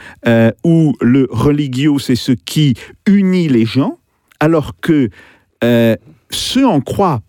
[0.65, 2.75] où le religio, c'est ce qui
[3.07, 3.99] unit les gens,
[4.41, 5.11] alors que
[5.65, 5.97] euh,
[6.31, 7.21] ce en quoi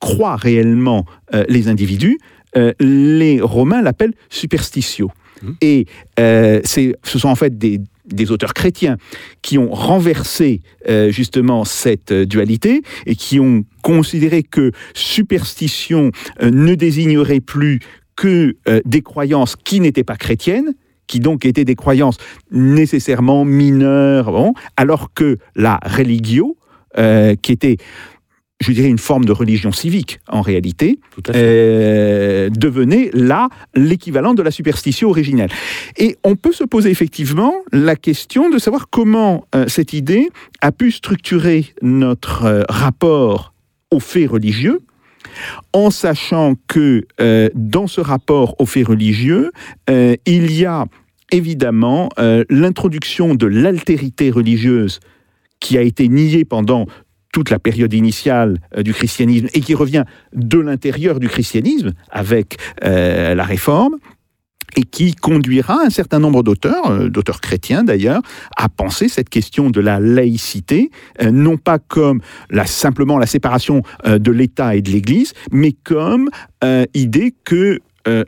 [0.00, 1.04] croient réellement
[1.48, 2.18] les individus,
[2.56, 5.10] euh, les Romains l'appellent superstitio.
[5.42, 5.56] Mhm.
[5.60, 5.86] Et
[6.18, 8.96] euh, ce sont en fait des, des auteurs chrétiens
[9.42, 17.40] qui ont renversé euh, justement cette dualité et qui ont considéré que superstition ne désignerait
[17.40, 17.80] plus
[18.16, 20.72] que des croyances qui n'étaient pas chrétiennes,
[21.06, 22.16] qui donc étaient des croyances
[22.50, 26.56] nécessairement mineures, bon, alors que la religio,
[26.96, 27.76] qui était,
[28.60, 30.98] je dirais, une forme de religion civique en réalité,
[31.34, 35.50] euh, devenait là l'équivalent de la superstition originelle.
[35.98, 40.30] Et on peut se poser effectivement la question de savoir comment euh, cette idée
[40.62, 43.52] a pu structurer notre euh, rapport
[43.90, 44.80] aux faits religieux,
[45.72, 47.06] en sachant que
[47.54, 49.50] dans ce rapport aux faits religieux,
[49.88, 50.86] il y a
[51.30, 52.08] évidemment
[52.48, 54.98] l'introduction de l'altérité religieuse
[55.60, 56.86] qui a été niée pendant
[57.36, 62.56] toute la période initiale euh, du christianisme et qui revient de l'intérieur du christianisme avec
[62.82, 63.96] euh, la réforme
[64.74, 68.22] et qui conduira un certain nombre d'auteurs, euh, d'auteurs chrétiens d'ailleurs,
[68.56, 70.90] à penser cette question de la laïcité,
[71.30, 76.30] non pas comme la, simplement la séparation de l'État et de l'Église, mais comme
[76.64, 77.80] euh, idée que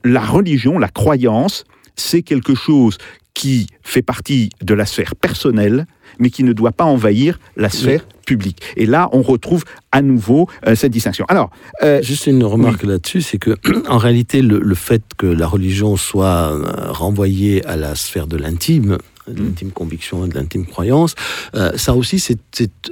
[0.04, 2.98] la religion, la croyance, c'est quelque chose
[3.38, 5.86] qui fait partie de la sphère personnelle,
[6.18, 8.60] mais qui ne doit pas envahir la sphère publique.
[8.76, 11.24] Et là, on retrouve à nouveau euh, cette distinction.
[11.28, 11.50] Alors,
[11.84, 13.56] euh, Juste une remarque là-dessus, c'est que
[13.88, 18.36] en réalité, le, le fait que la religion soit euh, renvoyée à la sphère de
[18.36, 18.98] l'intime,
[19.32, 21.14] de l'intime conviction et de l'intime croyance,
[21.54, 22.38] euh, ça aussi, c'est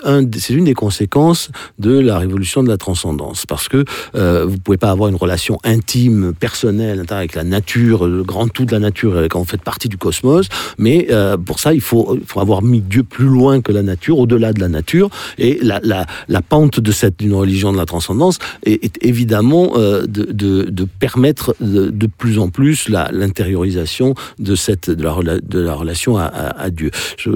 [0.05, 0.21] un,
[0.51, 4.91] une des conséquences de la révolution de la transcendance, parce que euh, vous pouvez pas
[4.91, 9.27] avoir une relation intime, personnelle, avec la nature, le grand tout de la nature, euh,
[9.29, 12.81] quand vous faites partie du cosmos, mais euh, pour ça, il faut, faut avoir mis
[12.81, 16.81] Dieu plus loin que la nature, au-delà de la nature, et la, la, la pente
[16.81, 22.39] de cette d'une religion de la transcendance est, évidemment de, de, permettre de, de plus
[22.39, 24.55] en plus l'intériorisation de
[24.95, 26.91] de la, de la relation à, à, Dieu.
[27.19, 27.31] Je,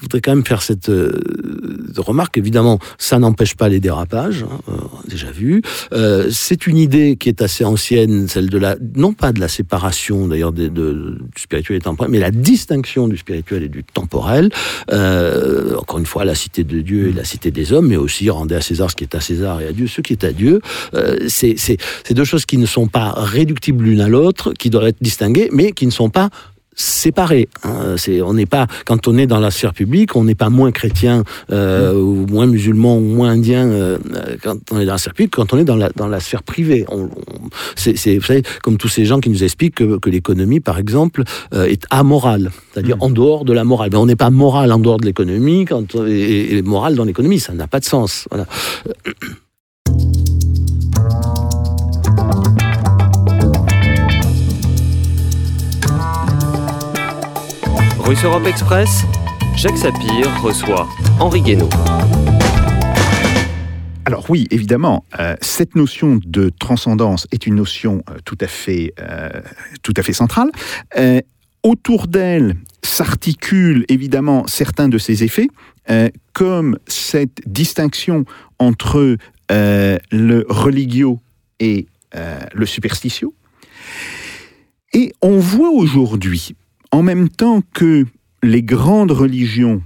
[0.00, 1.12] voudrais quand même faire cette euh,
[1.96, 2.38] remarque.
[2.38, 4.72] Évidemment, ça n'empêche pas les dérapages, hein, euh,
[5.08, 5.62] déjà vu.
[5.92, 9.48] Euh, c'est une idée qui est assez ancienne, celle de la, non pas de la
[9.48, 13.84] séparation d'ailleurs de, de- du spirituel et temporel, mais la distinction du spirituel et du
[13.84, 14.50] temporel.
[14.90, 18.54] Encore une fois, la cité de Dieu et la cité des hommes, mais aussi rendez
[18.54, 20.60] à César ce qui est à César et à Dieu ce qui est à Dieu.
[21.28, 21.56] C'est
[22.10, 25.72] deux choses qui ne sont pas réductibles l'une à l'autre, qui doivent être distinguées, mais
[25.72, 26.30] qui ne sont pas
[26.74, 27.48] séparés.
[27.64, 27.96] hein.
[27.96, 30.70] C'est, on n'est pas quand on est dans la sphère publique, on n'est pas moins
[30.72, 33.98] chrétien euh, ou moins musulman ou moins indien euh,
[34.42, 36.42] quand on est dans la sphère publique, quand on est dans la dans la sphère
[36.42, 36.84] privée.
[36.88, 37.10] On, on-
[37.76, 40.78] c'est, c'est, vous savez, comme tous ces gens qui nous expliquent que, que l'économie, par
[40.78, 41.22] exemple,
[41.54, 43.90] euh, est amorale, c'est-à-dire en dehors de la morale.
[43.92, 47.04] Mais on n'est pas moral en dehors de l'économie quand on- et, et moral dans
[47.04, 48.26] l'économie, ça n'a pas de sens.
[48.30, 48.46] Voilà.
[58.10, 59.04] Russe Europe Express,
[59.54, 60.88] Jacques Sapir reçoit
[61.20, 61.68] Henri Guénaud.
[64.04, 68.94] Alors oui, évidemment, euh, cette notion de transcendance est une notion euh, tout, à fait,
[68.98, 69.28] euh,
[69.84, 70.50] tout à fait centrale.
[71.62, 75.46] Autour d'elle s'articulent évidemment certains de ses effets,
[76.32, 78.24] comme cette distinction
[78.58, 79.18] entre
[79.48, 81.20] le religio
[81.60, 83.32] et le superstitio.
[84.92, 86.56] Et on voit aujourd'hui,
[86.92, 88.06] en même temps que
[88.42, 89.82] les grandes religions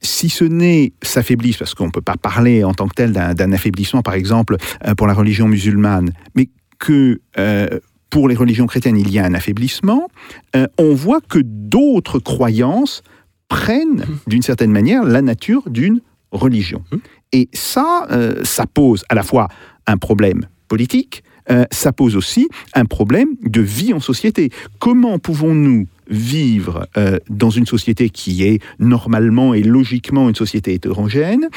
[0.00, 3.52] si ce n'est s'affaiblissent, parce qu'on ne peut pas parler en tant que tel d'un
[3.52, 8.96] affaiblissement, par exemple, euh, pour la religion musulmane, mais que euh, pour les religions chrétiennes,
[8.96, 10.08] il y a un affaiblissement,
[10.56, 13.02] euh, on voit que d'autres croyances
[13.48, 16.84] prennent, d'une certaine manière, la nature d'une religion.
[17.32, 19.48] Et ça, euh, ça pose à la fois
[19.86, 24.50] un problème politique, euh, ça pose aussi un problème de vie en société.
[24.78, 31.48] Comment pouvons-nous vivre euh, dans une société qui est normalement et logiquement une société hétérogène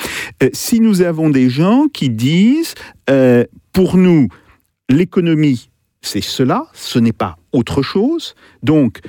[0.43, 2.75] euh, si nous avons des gens qui disent
[3.73, 4.30] pour nous
[4.89, 5.69] l'économie
[6.01, 8.34] c'est cela, ce n'est pas autre chose.
[8.63, 9.01] Donc,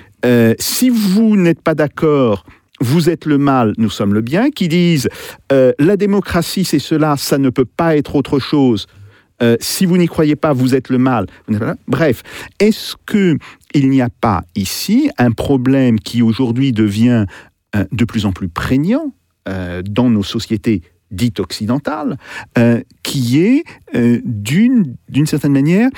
[0.59, 2.45] si vous n'êtes pas d'accord,
[2.81, 5.09] vous êtes le mal, nous sommes le bien, qui disent
[5.51, 8.89] la démocratie c'est cela, ça ne peut pas être autre chose.
[9.43, 11.27] Euh, si vous n'y croyez pas, vous êtes le mal.
[11.89, 12.23] Bref,
[12.59, 13.37] est-ce que
[13.75, 17.27] il n'y a pas ici un problème qui aujourd'hui devient
[17.75, 19.15] euh, de plus en plus prégnant
[19.49, 22.17] euh, dans nos sociétés dites occidentales,
[23.03, 23.65] qui est
[24.25, 25.91] d'une d'une certaine manière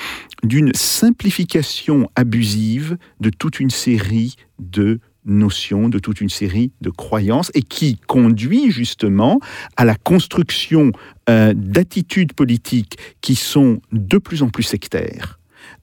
[0.43, 7.51] d'une simplification abusive de toute une série de notions, de toute une série de croyances,
[7.53, 9.39] et qui conduit justement
[9.75, 10.91] à la construction
[11.29, 15.39] euh, d'attitudes politiques qui sont de plus en plus sectaires.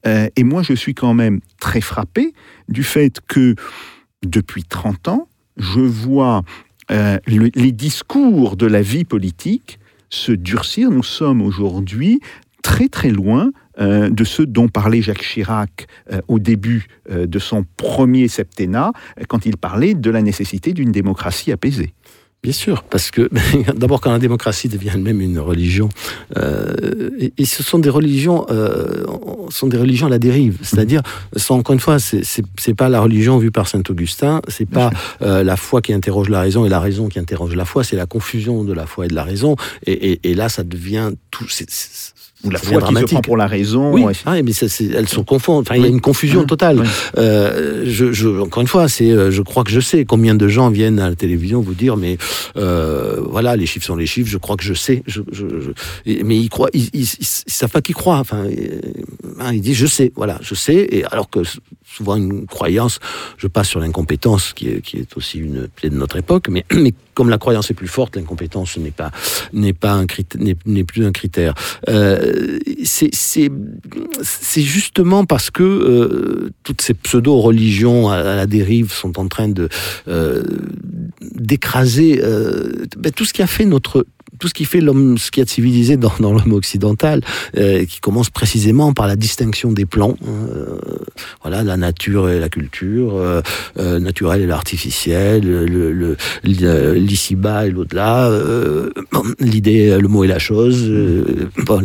[0.07, 2.33] Euh, et moi, je suis quand même très frappé
[2.69, 3.55] du fait que
[4.25, 6.43] depuis 30 ans, je vois
[6.91, 9.79] euh, le- les discours de la vie politique
[10.11, 10.91] se durcir.
[10.91, 12.21] Nous sommes aujourd'hui
[12.63, 15.87] très très loin de ce dont parlait Jacques Chirac
[16.29, 18.93] au début de son premier septennat,
[19.29, 21.95] quand il parlait de la nécessité d'une démocratie apaisée.
[22.43, 23.31] Bien sûr, parce que
[23.77, 25.89] d'abord quand la démocratie devient elle-même une religion,
[26.37, 29.05] euh, et, et ce sont des religions, euh,
[29.51, 30.59] sont des religions à la dérive.
[30.63, 31.03] C'est-à-dire,
[31.37, 35.45] sont, encore une fois, c'est- pas la religion vue par saint Augustin, c'est pas euh,
[35.45, 38.07] la foi qui interroge la raison et la raison qui interroge la foi, c'est la
[38.07, 39.55] confusion de la foi et de la raison.
[39.87, 41.47] Et, et- et là, ça devient tout.
[42.45, 43.93] Ou la foi qui se prend pour la raison.
[43.93, 44.13] Oui, ouais.
[44.27, 45.61] ah, mais ça, c'est- elles sont confondues.
[45.69, 46.47] Enfin, il y a une confusion Oui.
[46.47, 46.81] totale.
[46.81, 46.87] Oui.
[47.19, 50.49] Euh, je, je, encore une fois, c'est, euh, je crois que je sais combien de
[50.49, 52.19] gens viennent à la télévision vous dire, mais
[52.57, 54.29] euh, voilà, les chiffres sont les chiffres.
[54.31, 55.03] Je crois que je sais.
[55.07, 55.45] Je, je,
[56.25, 58.19] mais ils croient, ils, ils, ils- ils savent pas qu'ils croient.
[58.19, 58.81] Enfin, euh,
[59.41, 60.13] hein, ils disent, je sais.
[60.17, 60.89] Voilà, je sais.
[60.91, 61.41] Et alors que
[61.85, 62.99] souvent une croyance,
[63.37, 66.49] je passe sur l'incompétence, qui est, qui est aussi une plaie de notre époque.
[66.49, 69.11] Mais, mais comme la croyance est plus forte, l'incompétence n'est pas
[69.53, 71.55] n'est pas un n'est plus un critère.
[71.89, 72.32] Euh,
[72.85, 73.51] c'est, c'est,
[74.61, 79.53] justement parce que euh, toutes ces pseudo-religions à, la dérive sont en train
[80.09, 80.43] euh,
[81.21, 84.07] d'écraser euh, ben, tout ce qui a fait notre
[84.39, 87.21] tout ce qui fait l'homme, ce qui a de civilisé dans, dans l'homme occidental,
[87.57, 90.17] euh, qui commence précisément par la distinction des plans.
[90.25, 90.79] hein, euh,
[91.43, 93.41] voilà, la nature et la culture, euh,
[93.79, 98.91] euh, naturel et l'artificiel, le, le, le- l'ici-bas et l'au-delà, euh,
[99.39, 100.85] l'idée, le mot et la chose.
[100.89, 101.83] euh, bon,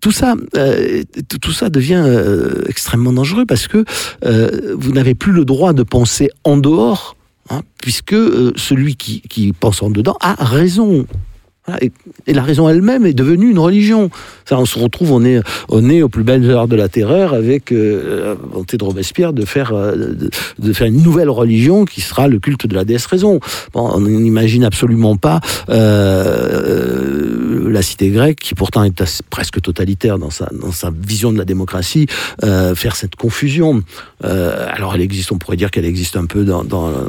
[0.00, 1.02] tout ça, euh,
[1.40, 3.84] tout ça devient euh, extrêmement dangereux parce que
[4.24, 7.15] euh, vous n'avez plus le droit de penser en dehors,
[7.50, 11.06] hein, puisque euh, celui qui, qui pense en dedans a raison.
[11.80, 11.92] Et,
[12.32, 14.10] la raison elle-même est devenue une religion.
[14.44, 17.34] Ça, on se retrouve, on est, on est aux plus belles heures de la terreur
[17.34, 20.14] avec euh, la volonté de Robespierre de faire, euh,
[20.58, 23.40] de, faire une nouvelle religion qui sera le culte de la déesse raison.
[23.72, 30.30] Bon, on n'imagine absolument pas euh, la cité grecque, qui pourtant est presque totalitaire dans
[30.30, 32.06] sa, dans sa vision de la démocratie,
[32.42, 33.82] euh, faire cette confusion.
[34.24, 36.64] Euh, alors elle existe, on pourrait dire qu'elle existe un peu dans,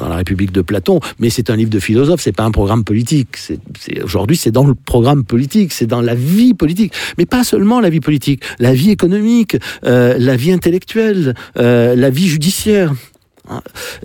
[0.08, 3.36] la République de Platon, mais c'est un livre de philosophe, c'est pas un programme politique.
[3.36, 7.44] C'est, c'est- aujourd'hui, c'est dans le programme politique, c'est dans la vie politique, mais pas
[7.44, 12.94] seulement la vie politique, la vie économique, euh, la vie intellectuelle, euh, la vie judiciaire.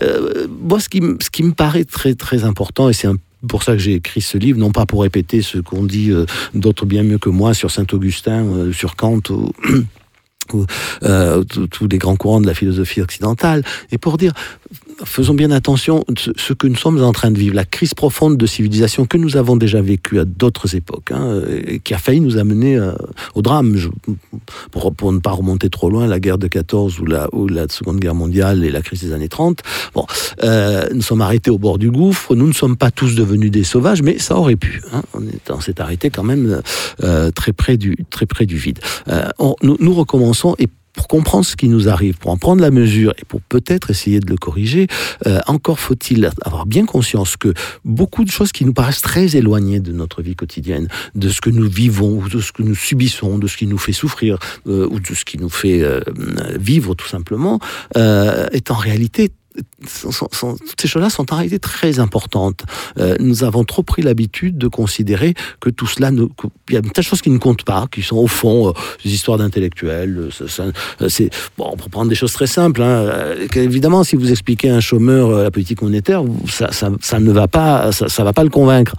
[0.01, 3.07] Euh, moi, ce qui, me paraît très très important, et c'est
[3.47, 6.11] pour ça que j'ai écrit ce livre, non pas pour répéter ce qu'ont dit
[6.53, 9.21] d'autres bien mieux que moi sur Saint-Augustin, sur Kant
[10.53, 10.65] ou,
[11.03, 14.33] euh, tous les grands courants de la philosophie occidentale, et pour dire,
[15.05, 18.45] faisons bien attention, ce, que nous sommes en train de vivre, la crise profonde de
[18.45, 21.41] civilisation que nous avons déjà vécue à d'autres époques, hein,
[21.83, 22.93] qui a failli nous amener euh,
[23.35, 23.75] au drame.
[24.71, 27.27] Pour, ne pas remonter trop loin, la guerre de 14 ou la,
[27.69, 29.59] Seconde Guerre mondiale et la crise des années 30.
[29.95, 30.05] Bon,
[30.43, 32.35] euh, nous sommes arrêtés au bord du gouffre.
[32.35, 34.81] Nous ne sommes pas tous devenus des sauvages, mais ça aurait pu.
[34.93, 35.01] Hein.
[35.13, 36.61] On est- on s'est arrêté quand même
[37.35, 37.95] très près du
[38.57, 38.79] vide.
[39.63, 39.93] Nous, nous
[40.59, 43.89] et pour comprendre ce qui nous arrive, pour en prendre la mesure et pour peut-être
[43.89, 44.87] essayer de le corriger,
[45.25, 49.79] euh, encore faut-il avoir bien conscience que beaucoup de choses qui nous paraissent très éloignées
[49.79, 53.39] de notre vie quotidienne, de ce que nous vivons, ou de ce que nous subissons,
[53.39, 55.99] de ce qui nous fait souffrir, euh, ou de ce qui nous fait euh,
[56.59, 57.59] vivre tout simplement,
[57.95, 59.31] est en réalité
[59.85, 62.63] sont- ces choses-là sont en réalité très importantes.
[62.97, 66.89] Euh, nous avons trop pris l'habitude de considérer que tout cela, il y a des
[66.89, 68.71] tas de choses qui ne comptent pas, qui sont au fond euh,
[69.03, 70.17] des histoires d'intellectuels.
[70.17, 72.81] euh, euh, C'est bon, pour prendre des choses très simples.
[72.81, 77.91] Hein, évidemment, si vous expliquez à un chômeur la politique monétaire, ça, ne va pas,
[77.91, 78.95] ça, ça va pas le convaincre.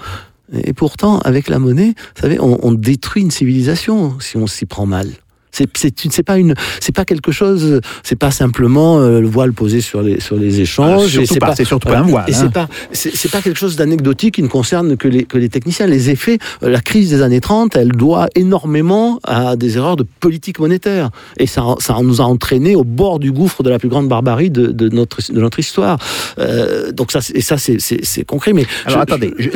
[0.52, 4.86] Et pourtant, avec la monnaie, vous savez, on détruit une civilisation si on s'y prend
[4.86, 5.08] mal.
[5.56, 9.80] C'est c'est pas une c'est pas quelque chose c'est pas simplement euh, le voile posé
[9.80, 12.38] sur les sur les échanges Ah, c'est pas, c'est surtout pas un voile, et hein.
[12.40, 15.86] c'est pas c'est pas quelque chose d'anecdotique qui ne concerne que les que les techniciens.
[15.86, 20.04] Les effets euh, la crise des années 30 elle doit énormément à des erreurs de
[20.20, 21.10] politique monétaire.
[21.38, 24.50] Et ça ça nous a entraîné au bord du gouffre de la plus grande barbarie
[24.50, 25.98] de, de notre de notre histoire.
[26.38, 28.52] Euh, donc ça et ça c'est concret.
[28.52, 29.50] Mais Alors je- attendez, je-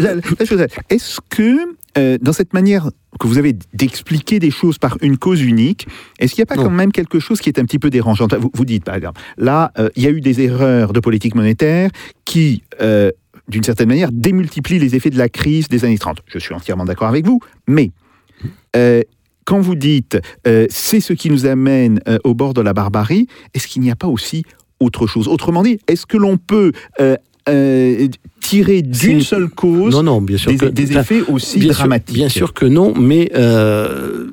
[0.91, 1.57] est-ce que
[1.96, 5.87] euh, dans cette manière que vous avez d'expliquer des choses par une cause unique,
[6.18, 6.64] est-ce qu'il n'y a pas Non.
[6.64, 8.29] quand même quelque chose qui est un petit peu dérangeant?
[8.38, 11.35] Vous, vous dites par exemple, là, euh, il y a eu des erreurs de politique
[11.35, 11.90] monétaire
[12.24, 13.11] qui, euh,
[13.48, 16.18] d'une certaine manière, démultiplient les effets de la crise des années 30.
[16.27, 17.90] Je suis entièrement d'accord avec vous, mais
[19.44, 20.18] quand vous dites
[20.68, 24.07] c'est ce qui nous amène au bord de la barbarie, est-ce qu'il n'y a pas
[24.07, 24.44] aussi
[24.81, 25.29] autre chose?
[25.29, 27.16] Autrement dit, est-ce que l'on peut euh,
[27.49, 28.07] euh,
[28.41, 31.69] tirer d'une seule cause non non bien sûr des, que- des enfin, effets aussi bien
[31.69, 32.15] sûr- dramatiques.
[32.15, 34.27] bien sûr que non, mais euh,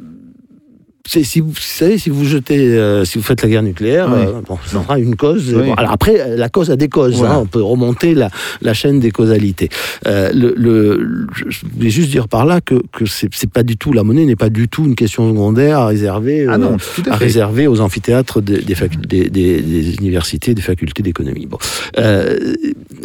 [1.08, 4.26] si vous, vous savez, si vous jetez, euh, si vous faites la guerre nucléaire, Oui.
[4.26, 5.54] euh, bon, ça aura une cause.
[5.56, 5.68] Oui.
[5.68, 7.16] Bon, alors après, euh, la cause a des causes.
[7.16, 7.36] Voilà.
[7.36, 8.30] hein, on peut remonter la,
[8.62, 9.70] la chaîne des causalités.
[10.08, 13.94] Euh, le, le- je voulais juste dire par là que, que c'est pas du tout
[13.94, 16.48] la monnaie n'est pas du tout une question secondaire à réserver.
[16.50, 16.78] Ah non,
[17.10, 21.46] à réserver aux amphithéâtres des, des, facu- des- des- des universités, des facultés d'économie.
[21.46, 21.58] Bon.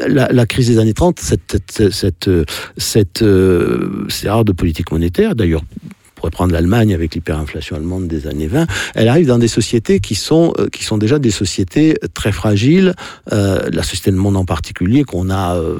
[0.08, 2.30] La, la crise des années 30, cette, cette, cette,
[2.78, 5.62] cette, de politique monétaire, d'ailleurs,
[6.20, 10.14] pourrait prendre l'Allemagne avec l'hyperinflation allemande des années 20, elle arrive dans des sociétés qui
[10.14, 12.94] sont, euh, qui sont déjà des sociétés très fragiles,
[13.32, 15.78] euh, la société de monde en particulier, qu'on a, euh,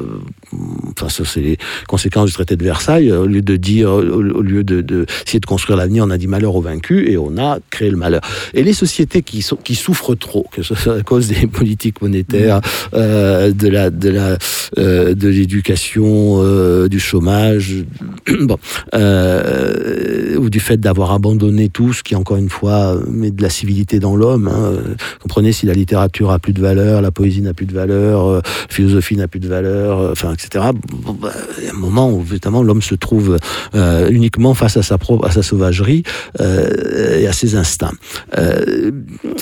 [0.92, 4.64] enfin, ça c'est les conséquences du traité de Versailles, au lieu de dire, au, lieu
[4.64, 7.58] de, de essayer de construire l'avenir, on a dit malheur aux vaincus et on a
[7.70, 8.22] créé le malheur.
[8.54, 12.00] Et les sociétés qui, sont, qui souffrent trop, que ce soit à cause des politiques
[12.00, 12.60] monétaires,
[12.94, 14.38] euh, de la, de la,
[14.78, 17.84] euh, de l'éducation, euh, du chômage,
[18.40, 18.58] bon,
[18.94, 23.50] euh, ou du fait d'avoir abandonné tout ce qui, encore une fois, met de la
[23.50, 24.48] civilité dans l'homme.
[24.48, 24.94] Hein.
[25.20, 28.40] Comprenez, si la littérature a plus de valeur, la poésie n'a plus de valeur, euh,
[28.44, 30.66] la philosophie n'a plus de valeur, euh, enfin, etc.
[30.88, 33.38] Bon, bah, il y a un moment où, évidemment, l'homme se trouve
[33.74, 36.02] euh, uniquement face à sa, propre, à sa sauvagerie
[36.40, 37.92] euh, et à ses instincts.
[38.36, 38.90] Euh,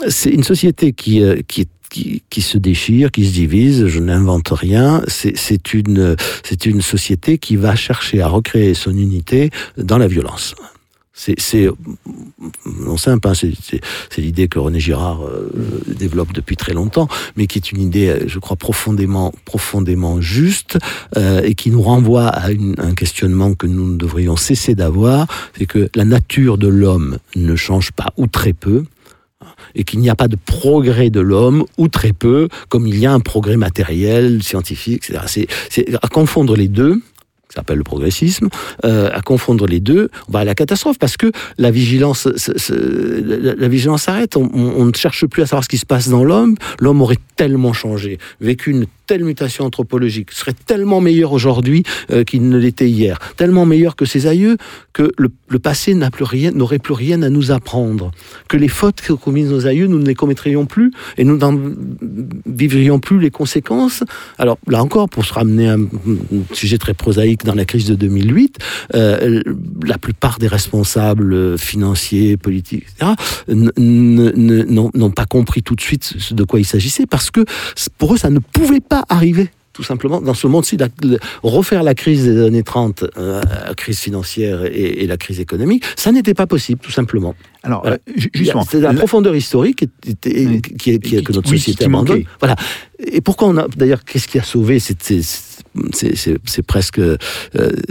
[0.09, 5.01] c'est une société qui, qui qui, qui, se déchire, qui se divise, je n'invente rien,
[5.07, 6.16] c'est une,
[6.66, 9.48] une société qui va chercher à recréer son unité
[9.79, 10.55] dans la violence.
[11.19, 11.69] C'est
[12.64, 15.50] non simple, hein, c'est l'idée que René Girard euh,
[15.88, 20.79] développe depuis très longtemps, mais qui est une idée, je crois, profondément, profondément juste
[21.16, 25.27] euh, et qui nous renvoie à une, un questionnement que nous devrions cesser d'avoir,
[25.58, 28.85] c'est que la nature de l'homme ne change pas ou très peu,
[29.75, 33.06] et qu'il n'y a pas de progrès de l'homme, ou très peu, comme il y
[33.06, 35.48] a un progrès matériel, scientifique, etc.
[35.69, 37.00] C'est à confondre les deux,
[37.49, 38.49] qui s'appelle le progressisme,
[38.85, 42.29] euh, à confondre les deux, on va à la catastrophe parce que la vigilance,
[42.69, 44.37] la, la vigilance s'arrête.
[44.37, 46.57] On- on ne cherche plus à savoir ce qui se passe dans l'homme.
[46.81, 51.83] L'homme aurait tellement changé, vécu une telle mutation anthropologique, serait tellement meilleur aujourd'hui
[52.13, 54.59] euh, qu'il ne l'était hier, tellement meilleur que ses aïeux
[54.92, 58.11] que le, passé n'a plus rien, n'aurait plus rien à nous apprendre,
[58.48, 61.59] que les fautes que commises nos aïeux, nous ne les commettrions plus et nous n'en
[62.46, 64.04] vivrions plus les conséquences.
[64.37, 65.87] Alors là encore, pour se ramener à un
[66.52, 68.59] sujet très prosaïque dans la crise de 2008,
[68.94, 69.42] euh,
[69.85, 73.13] la plupart des responsables financiers, politiques, etc.,
[73.79, 77.44] n'ont pas compris tout de suite de quoi il s'agissait parce que
[77.96, 79.49] pour eux, ça ne pouvait pas arriver.
[79.75, 80.77] Tout simplement, dans ce monde-ci,
[81.44, 85.85] refaire la crise des années 30, euh, la crise financière et, et la crise économique,
[85.94, 87.37] ça n'était pas possible, tout simplement.
[87.63, 87.96] Alors, Voilà.
[88.09, 91.79] euh, ju- justement, C'est la profondeur historique qui, est- qui est- que notre Oui, société
[91.79, 92.25] qui abandonne.
[92.40, 92.57] Voilà.
[93.13, 94.96] Et pourquoi on a d'ailleurs qu'est-ce qui a sauvé c'est-
[95.92, 97.16] c'est- presque euh,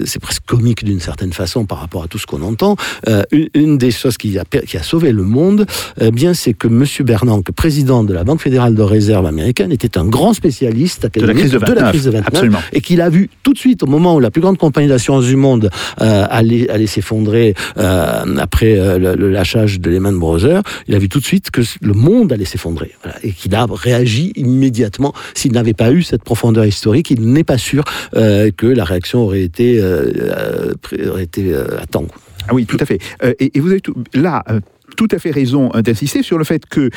[0.05, 2.75] c'est presque comique d'une certaine façon par rapport à tout ce qu'on entend.
[3.07, 5.65] Euh, une, une des choses qui a qui a sauvé le monde,
[6.01, 9.97] euh, bien c'est que Monsieur Bernanke, président de la Banque fédérale de réserve américaine, était
[9.97, 12.59] un grand spécialiste de la crise de 29, crise de 29, absolument.
[12.73, 15.25] et qu'il a vu tout de suite au moment où la plus grande compagnie d'assurance
[15.25, 15.69] du monde
[16.01, 20.99] euh, allait, allait s'effondrer euh, après euh, le, le lâchage de Lehman Brothers, il a
[20.99, 23.17] vu tout de suite que le monde allait s'effondrer Voilà.
[23.23, 25.13] et qu'il a réagi immédiatement.
[25.33, 27.66] S'il n'avait pas eu cette profondeur historique, il n'est pas sûr
[28.15, 30.11] euh, que la réaction aurait été, euh,
[30.93, 31.27] euh, aurait
[31.79, 32.07] à temps.
[32.47, 32.99] Ah oui, tout à fait.
[33.39, 33.81] Et, vous avez
[34.13, 34.43] là
[34.95, 36.89] tout à fait raison d'insister sur le fait que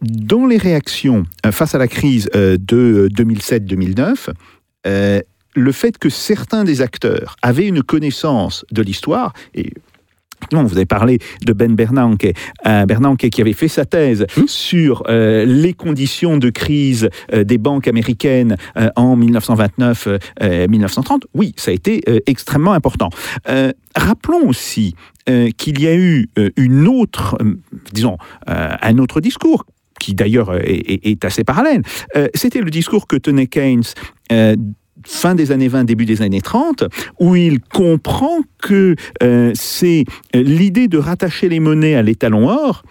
[0.00, 4.30] dans les réactions face à la crise de 2007-2009,
[4.86, 5.20] euh,
[5.54, 9.72] le fait que certains des acteurs avaient une connaissance de l'histoire et
[10.52, 12.32] Non, vous avez parlé de Ben Bernanke,
[12.66, 17.58] euh, Bernanke qui avait fait sa thèse sur euh, les conditions de crise euh, des
[17.58, 18.56] banques américaines
[18.96, 21.22] en 1929-1930.
[21.34, 23.10] oui, ça a été extrêmement important.
[23.94, 24.94] Rappelons aussi
[25.56, 27.36] qu'il y a eu une autre,
[27.92, 28.16] disons,
[28.46, 29.64] un autre discours
[29.98, 31.82] qui d'ailleurs est, est- est assez parallèle.
[32.34, 33.82] C'était le discours que tenait Keynes
[35.06, 36.84] fin des années 20, début des années 30,
[37.20, 40.04] où il comprend que euh, c'est
[40.34, 42.82] euh, l'idée de rattacher les monnaies à l'étalon or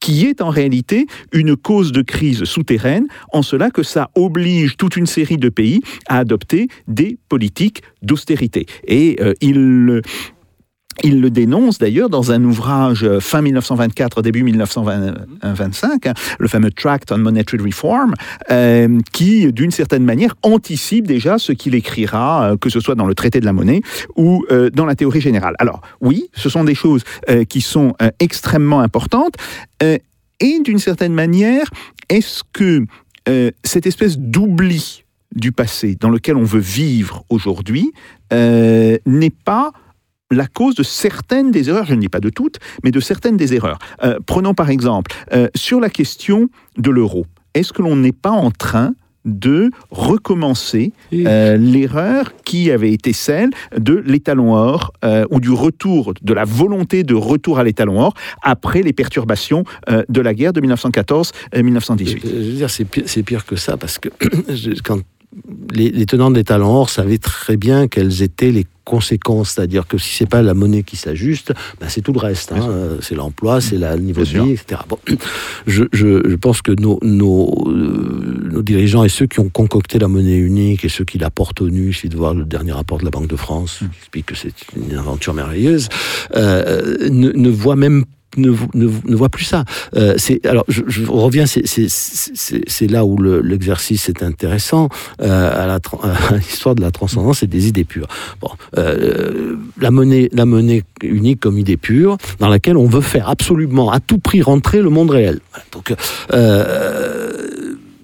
[0.00, 4.96] qui est en réalité une cause de crise souterraine, en cela que ça oblige toute
[4.96, 8.66] une série de pays à adopter des politiques d'austérité.
[8.86, 10.02] Et euh, il...
[11.02, 16.70] Il le dénonce d'ailleurs dans un ouvrage euh, fin 1924, début 1925, hein, le fameux
[16.70, 18.14] Tract on Monetary Reform,
[18.50, 23.06] euh, qui, d'une certaine manière, anticipe déjà ce qu'il écrira, euh, que ce soit dans
[23.06, 23.80] le traité de la monnaie
[24.16, 25.54] ou dans la théorie générale.
[25.58, 27.02] Alors, oui, ce sont des choses
[27.48, 29.34] qui sont extrêmement importantes.
[29.80, 31.66] et d'une certaine manière,
[32.08, 32.84] est-ce que
[33.64, 37.92] cette espèce d'oubli du passé dans lequel on veut vivre aujourd'hui
[38.30, 39.72] n'est pas
[40.32, 43.36] la cause de certaines des erreurs, je ne dis pas de toutes, mais de certaines
[43.36, 43.78] des erreurs.
[44.02, 47.26] Euh, prenons par exemple euh, sur la question de l'euro.
[47.54, 53.50] Est-ce que l'on n'est pas en train de recommencer euh, l'erreur qui avait été celle
[53.76, 58.14] de l'étalon or euh, ou du retour, de la volonté de retour à l'étalon or
[58.42, 61.32] après les perturbations euh, de la guerre de 1914-1918
[62.08, 64.08] Je veux dire, c'est pire, pire que ça parce que
[64.84, 64.98] quand
[65.72, 69.96] les, les tenants des talents or savaient très bien quelles étaient les conséquences, c'est-à-dire que
[69.96, 72.52] si c'est pas la monnaie qui s'ajuste, ben c'est tout le reste.
[72.52, 72.68] hein.
[72.68, 74.80] Euh, C'est l'emploi, c'est le niveau Bien de vie, etc.
[74.88, 74.98] Bon,
[75.66, 79.98] je, je- je pense que nos, nos, euh, nos dirigeants et ceux qui ont concocté
[79.98, 82.72] la monnaie unique et ceux qui la portent au nu, suffit de voir le dernier
[82.72, 85.88] rapport de la Banque de France qui explique que c'est une aventure merveilleuse,
[86.36, 88.04] euh, ne, ne voient même
[88.36, 89.64] ne, ne, ne voit plus ça.
[89.96, 94.88] Euh, alors je, reviens, c'est- là où le- l'exercice est intéressant
[95.20, 95.78] euh, à la
[96.36, 98.08] l'histoire de la transcendance et des idées pures.
[98.40, 103.28] Bon, euh, la monnaie, la monnaie unique comme idée pure, dans laquelle on veut faire
[103.28, 105.40] absolument à tout prix rentrer le monde réel.
[105.72, 105.94] Donc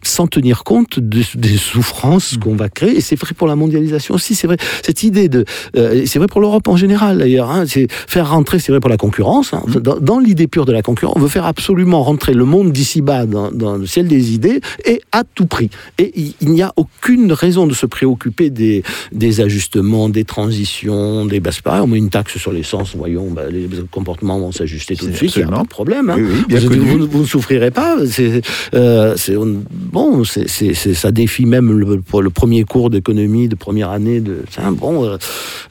[0.09, 2.97] sans tenir compte de- des souffrances qu'on va créer.
[2.97, 4.35] Et c'est vrai pour la mondialisation aussi.
[4.35, 5.45] C'est vrai cette idée de,
[5.77, 7.51] euh, c'est vrai pour l'Europe en général d'ailleurs.
[7.51, 9.53] hein, c'est faire rentrer, c'est vrai pour la concurrence.
[9.55, 9.63] hein.
[9.81, 13.03] dans dans l'idée pure de la concurrence, on veut faire absolument rentrer le monde d'ici
[13.03, 15.71] bas dans, dans le ciel des idées et à tout prix.
[15.99, 18.83] Et il, il n'y a aucune raison de se préoccuper des,
[19.13, 21.81] des ajustements, des transitions, des bases pareil.
[21.83, 25.37] On met une taxe sur l'essence, voyons, bah, les comportements vont s'ajuster tout de suite.
[25.37, 26.11] Il n'y a pas de problème.
[26.11, 26.17] hein.
[26.19, 26.81] Oui, oui, bien vous, connu.
[26.81, 27.97] vous- vous ne souffrirez pas.
[28.11, 28.41] C'est,
[28.75, 29.63] euh, on-
[29.99, 34.73] bon, bon, ça défie même le, premier cours d'économie de première année de, c'est un
[34.73, 35.17] bon, euh,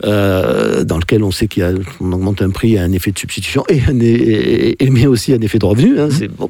[0.05, 1.71] euh, dans lequel on sait qu'il y a,
[2.01, 5.34] on augmente un prix, a un effet de substitution et, un, et, et- mais aussi
[5.34, 5.99] un effet de revenu.
[5.99, 6.49] Hein, c'est bon.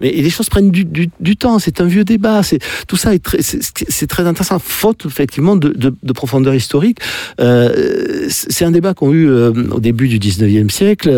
[0.00, 1.58] Mais les choses prennent du, du, du temps.
[1.58, 2.42] C'est un vieux débat.
[2.42, 2.58] C'est
[2.88, 4.58] tout ça est très, c'est, très intéressant.
[4.58, 6.98] Faute effectivement de, de, de profondeur historique.
[7.40, 11.10] Euh, c'est un débat qu'ont eu euh, au début du 19e siècle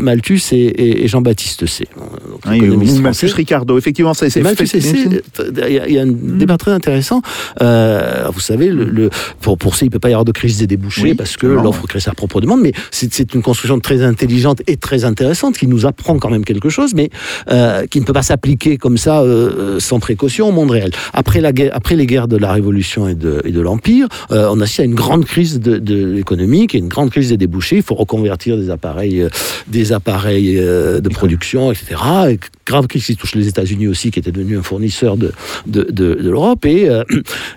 [0.00, 1.86] Malthus et, Jean-Baptiste C.
[1.96, 3.00] Donc, Oui, ou.
[3.00, 7.22] Malthus Ricardo, effectivement, c'est Malthus fait- et C, il y, a- un débat très intéressant.
[7.62, 9.10] Euh, vous savez, le, le-
[9.40, 11.36] pour, pour ça, il ne peut pas y avoir de crise des débouchés Oui, parce
[11.36, 15.56] que l'offre crée sa propre demande, mais c'est une construction très intelligente et très intéressante
[15.58, 17.10] qui nous apprend quand même quelque chose, mais
[17.50, 20.90] euh, qui ne peut pas s'appliquer comme ça euh, sans précaution au monde réel.
[21.12, 24.60] Après, la guerre, après les guerres de la Révolution et de, et de l'Empire, on
[24.60, 27.76] assiste à une grande crise de, de économique et une grande crise des débouchés.
[27.76, 29.26] Il faut reconvertir des appareils,
[29.68, 31.96] des appareils de production, etc.
[32.30, 35.32] Et grave crise qui touche les États-Unis aussi, qui était devenu un fournisseur de,
[35.66, 36.64] de, de, l'Europe.
[36.64, 37.02] Et, euh,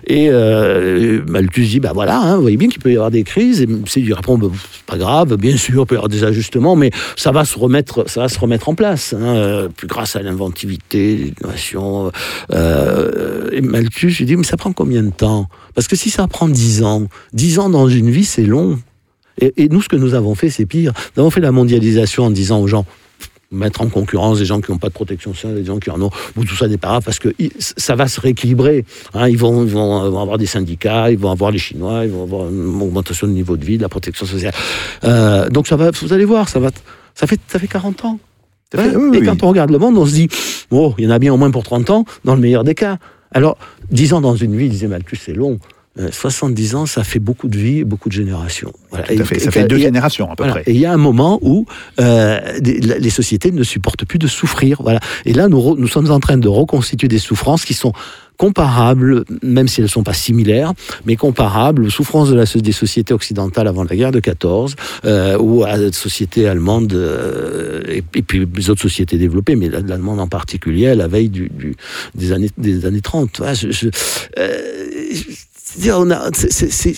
[0.06, 3.24] et euh, Malthus dit, bah voilà, hein, vous voyez bien qu'il peut y avoir des
[3.24, 3.62] crises.
[3.62, 6.24] Et c'est du répond, bah, c'est pas grave, bien sûr, il peut y avoir des
[6.24, 9.14] ajustements, mais ça va se remettre, ça va se remettre en place.
[9.14, 12.12] Hein, euh, plus grâce à l'inventivité, l'innovation.
[12.52, 15.48] Euh, et Malthus, je dis, mais ça prend combien de temps?
[15.74, 18.78] Parce que si ça prend 10 ans, 10 ans dans une vie, c'est long.
[19.40, 20.92] Et, et nous, ce que nous avons fait, c'est pire.
[21.16, 22.86] Nous avons fait la mondialisation en disant aux gens,
[23.54, 26.00] mettre en concurrence des gens qui n'ont pas de protection sociale, des gens qui en
[26.02, 27.28] ont, tout ça n'est pas grave parce que
[27.58, 28.84] ça va se rééquilibrer.
[29.14, 29.28] hein.
[29.28, 32.24] ils, vont, ils vont, vont avoir des syndicats, ils vont avoir les Chinois, ils vont
[32.24, 34.52] avoir une augmentation du niveau de vie, de la protection sociale.
[35.04, 36.70] Euh, donc ça va, vous allez voir, ça va,
[37.14, 38.18] ça fait, ça fait 40 ans.
[38.74, 38.96] Fait, Ouais.
[38.96, 39.26] oui, et oui.
[39.26, 40.28] quand on regarde le monde, on se dit,
[40.72, 42.74] oh, il y en a bien au moins pour 30 ans, dans le meilleur des
[42.74, 42.98] cas.
[43.30, 43.56] Alors,
[43.90, 45.58] 10 ans dans une vie, disait Malthus, c'est long.
[45.96, 48.72] Euh, 70 ans, ça fait beaucoup de vie, beaucoup de générations.
[48.90, 49.04] Voilà.
[49.06, 50.54] Tout à Et- fait, et ça fait deux générations à peu voilà.
[50.60, 50.62] près.
[50.66, 51.66] Et il y a un moment où
[52.00, 54.82] euh, des- les sociétés ne supportent plus de souffrir.
[54.82, 54.98] Voilà.
[55.24, 57.92] Et là, nous, nous sommes en train de reconstituer des souffrances qui sont
[58.36, 60.72] comparables, même si elles ne sont pas similaires,
[61.06, 64.74] mais comparables aux souffrances de la, so- des sociétés occidentales avant la guerre de 14,
[65.04, 69.68] euh, ou à la société allemande, euh, et, et puis les autres sociétés développées, mais
[69.68, 71.76] la- l'allemande en particulier, à la veille du, du-
[72.16, 73.38] des, années, des années 30.
[73.38, 73.86] Voilà, je- je-
[74.38, 74.58] euh,
[75.12, 75.22] je-
[75.76, 75.98] c'est-à-dire,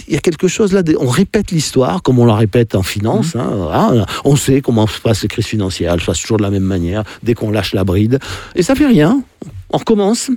[0.09, 3.35] Il y a quelque chose là, on répète l'histoire comme on la répète en finance.
[3.37, 4.07] hein, voilà.
[4.24, 6.62] on sait comment se passent les crises financières, elles se passent toujours de la même
[6.64, 8.18] manière, dès qu'on lâche la bride.
[8.55, 9.22] Et ça fait rien,
[9.70, 10.31] on recommence.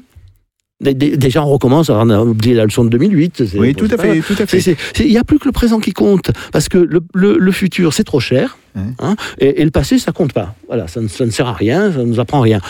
[0.82, 3.46] Dé- dé- Déjà, on recommence, on a oublié la leçon de 2008.
[3.46, 4.78] c'est- Oui, tout à fait, tout à fait.
[5.00, 7.94] Il n'y a plus que le présent qui compte, parce que le, le- le futur,
[7.94, 8.84] c'est trop cher, Ouais.
[9.00, 10.56] hein, et, et le passé, ça compte pas.
[10.68, 12.62] Voilà, ça ne, ça ne sert à rien, ça ne nous apprend rien.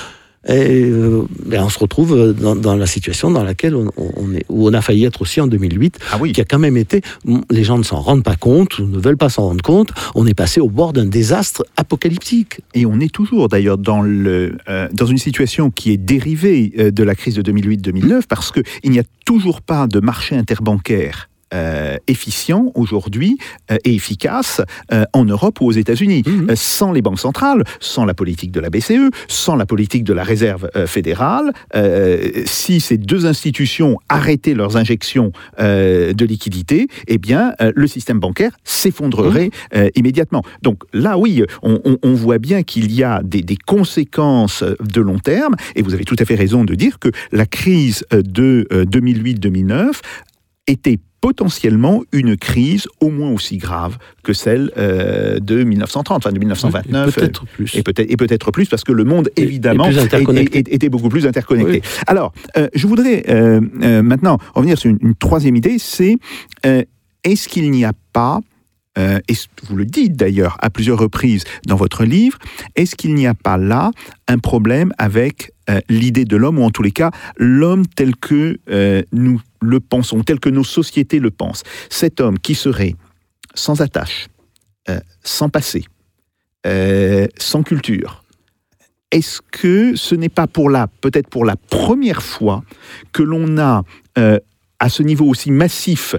[0.47, 4.45] Et euh, ben, on se retrouve dans, dans la situation dans laquelle on, on est,
[4.47, 6.31] où on a failli être aussi en 2008, Ah oui.
[6.31, 7.01] qui a quand même été,
[7.51, 10.33] les gens ne s'en rendent pas compte, ne veulent pas s'en rendre compte, on est
[10.33, 12.61] passé au bord d'un désastre apocalyptique.
[12.73, 16.91] Et on est toujours d'ailleurs dans, le, euh, dans une situation qui est dérivée euh,
[16.91, 21.29] de la crise de 2008-2009 parce qu'il n'y a toujours pas de marché interbancaire.
[21.53, 23.37] Euh, efficient aujourd'hui
[23.71, 24.61] euh, et efficace
[24.93, 26.23] euh, en Europe ou aux États-Unis.
[26.25, 26.49] Mhm.
[26.51, 30.13] Euh, sans les banques centrales, sans la politique de la BCE, sans la politique de
[30.13, 31.51] la réserve fédérale,
[32.45, 39.49] si ces deux institutions arrêtaient leurs injections de liquidités, eh bien, le système bancaire s'effondrerait
[39.75, 40.43] euh, immédiatement.
[40.61, 45.01] Donc là, oui, on, on- on voit bien qu'il y a des, des conséquences de
[45.01, 48.67] long terme, et vous avez tout à fait raison de dire que la crise de
[48.71, 49.91] euh, 2008-2009
[50.67, 56.39] était potentiellement une crise au moins aussi grave que celle euh, de 1930, enfin de
[56.39, 57.09] 1929.
[57.09, 57.75] Et Peut-être plus.
[57.75, 61.81] Et peut-être, et peut-être plus parce que le monde, évidemment, était beaucoup plus interconnecté.
[62.07, 66.17] Alors, euh, je voudrais euh, euh, maintenant revenir sur une, une troisième idée, c'est
[66.65, 66.83] euh,
[67.23, 68.39] est-ce qu'il n'y a pas,
[68.97, 69.33] euh, et
[69.67, 72.37] vous le dites d'ailleurs à plusieurs reprises dans votre livre,
[72.75, 73.91] est-ce qu'il n'y a pas là
[74.27, 78.57] un problème avec euh, l'idée de l'homme, ou en tous les cas, l'homme tel que
[78.69, 81.63] euh, nous le pensons, tel que nos sociétés le pensent.
[81.89, 82.95] Cet homme qui serait
[83.53, 84.27] sans attache,
[84.89, 85.85] euh, sans passé,
[86.65, 88.23] euh, sans culture,
[89.11, 92.63] est-ce que ce n'est pas pour la, peut-être pour la première fois
[93.11, 93.83] que l'on a
[94.17, 94.39] euh,
[94.79, 96.15] à ce niveau aussi massif,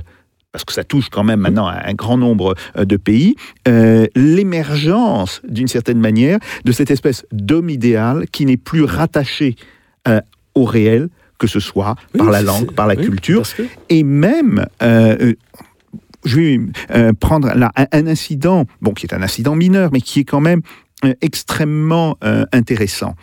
[0.52, 3.36] parce que ça touche quand même maintenant un grand nombre de pays,
[4.16, 9.54] l'émergence d'une certaine manière de cette espèce d'homme idéal qui n'est plus rattaché
[10.56, 11.08] au réel,
[11.40, 15.16] que ce soit Oui, par la langue, par la oui, culture, que- et même, euh,
[15.20, 15.34] euh,
[16.24, 16.60] je vais
[16.92, 20.24] euh, prendre là un, un incident, bon, qui est un incident mineur, mais qui est
[20.24, 20.60] quand même
[21.04, 23.14] euh, extrêmement euh, intéressant.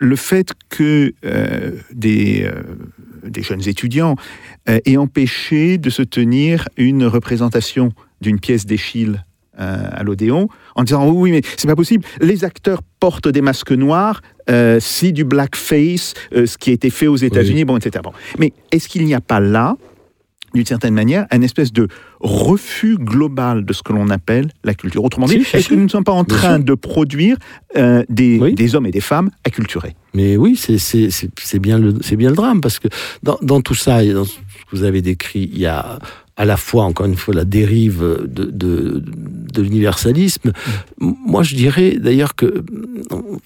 [0.00, 1.12] Le fait que
[1.92, 2.48] des,
[3.24, 4.14] des jeunes étudiants
[4.66, 9.24] aient empêché de se tenir une représentation d'une pièce d'Échille
[9.58, 12.04] à l'Odéon en disant oui, oui, mais c'est pas possible.
[12.20, 16.90] Les acteurs portent des masques noirs, euh, c'est du blackface, euh, ce qui a été
[16.90, 18.00] fait aux États-Unis, bon, etc.
[18.02, 18.12] Bon.
[18.38, 19.76] Mais est-ce qu'il n'y a pas là,
[20.54, 21.88] d'une certaine manière, un espèce de
[22.20, 25.04] refus global de ce que l'on appelle la culture?
[25.04, 25.68] Autrement dit, Si, si, est-ce si.
[25.70, 27.36] que nous ne sommes pas en train de produire
[27.76, 28.54] euh, des, Oui.
[28.54, 29.94] des hommes et des femmes acculturés?
[30.14, 32.88] Mais oui, c'est- bien, le- bien le drame, parce que
[33.22, 34.42] dans, dans tout ça, et dans ce que
[34.72, 35.98] vous avez décrit, il y a
[36.38, 39.02] à la fois, encore une fois, la dérive de, de,
[39.52, 40.52] de l'universalisme.
[40.98, 42.64] Moi, je dirais d'ailleurs que,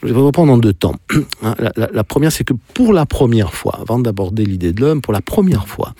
[0.03, 0.95] je vais reprendre en deux temps.
[1.43, 4.80] Hein, La, la- la première, c'est que pour la première fois, avant d'aborder l'idée de
[4.82, 5.95] l'homme, pour la première fois,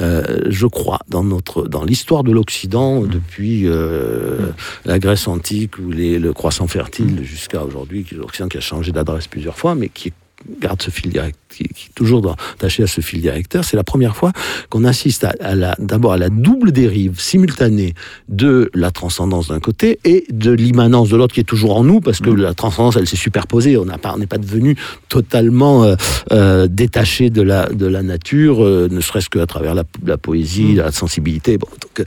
[0.00, 4.48] euh, je crois, dans, notre, dans l'histoire de l'Occident, depuis euh,
[4.84, 9.28] la Grèce antique ou les, le croissant fertile jusqu'à aujourd'hui, l'Occident qui a changé d'adresse
[9.28, 10.12] plusieurs fois, mais qui
[10.60, 13.76] garde ce fil direct, qui, qui est toujours dans- attaché à ce fil directeur, c'est
[13.76, 14.32] la première fois
[14.70, 17.94] qu'on assiste à, à la, d'abord à la double dérive simultanée
[18.28, 22.00] de la transcendance d'un côté et de l'immanence de l'autre qui est toujours en nous,
[22.00, 24.76] parce que la transcendance, elle s'est superposée, on n'est pas devenu
[25.08, 25.94] totalement euh,
[26.32, 30.74] euh, détaché de la, de la nature, euh, ne serait-ce qu'à travers la, la poésie,
[30.74, 32.06] la sensibilité, bon, donc,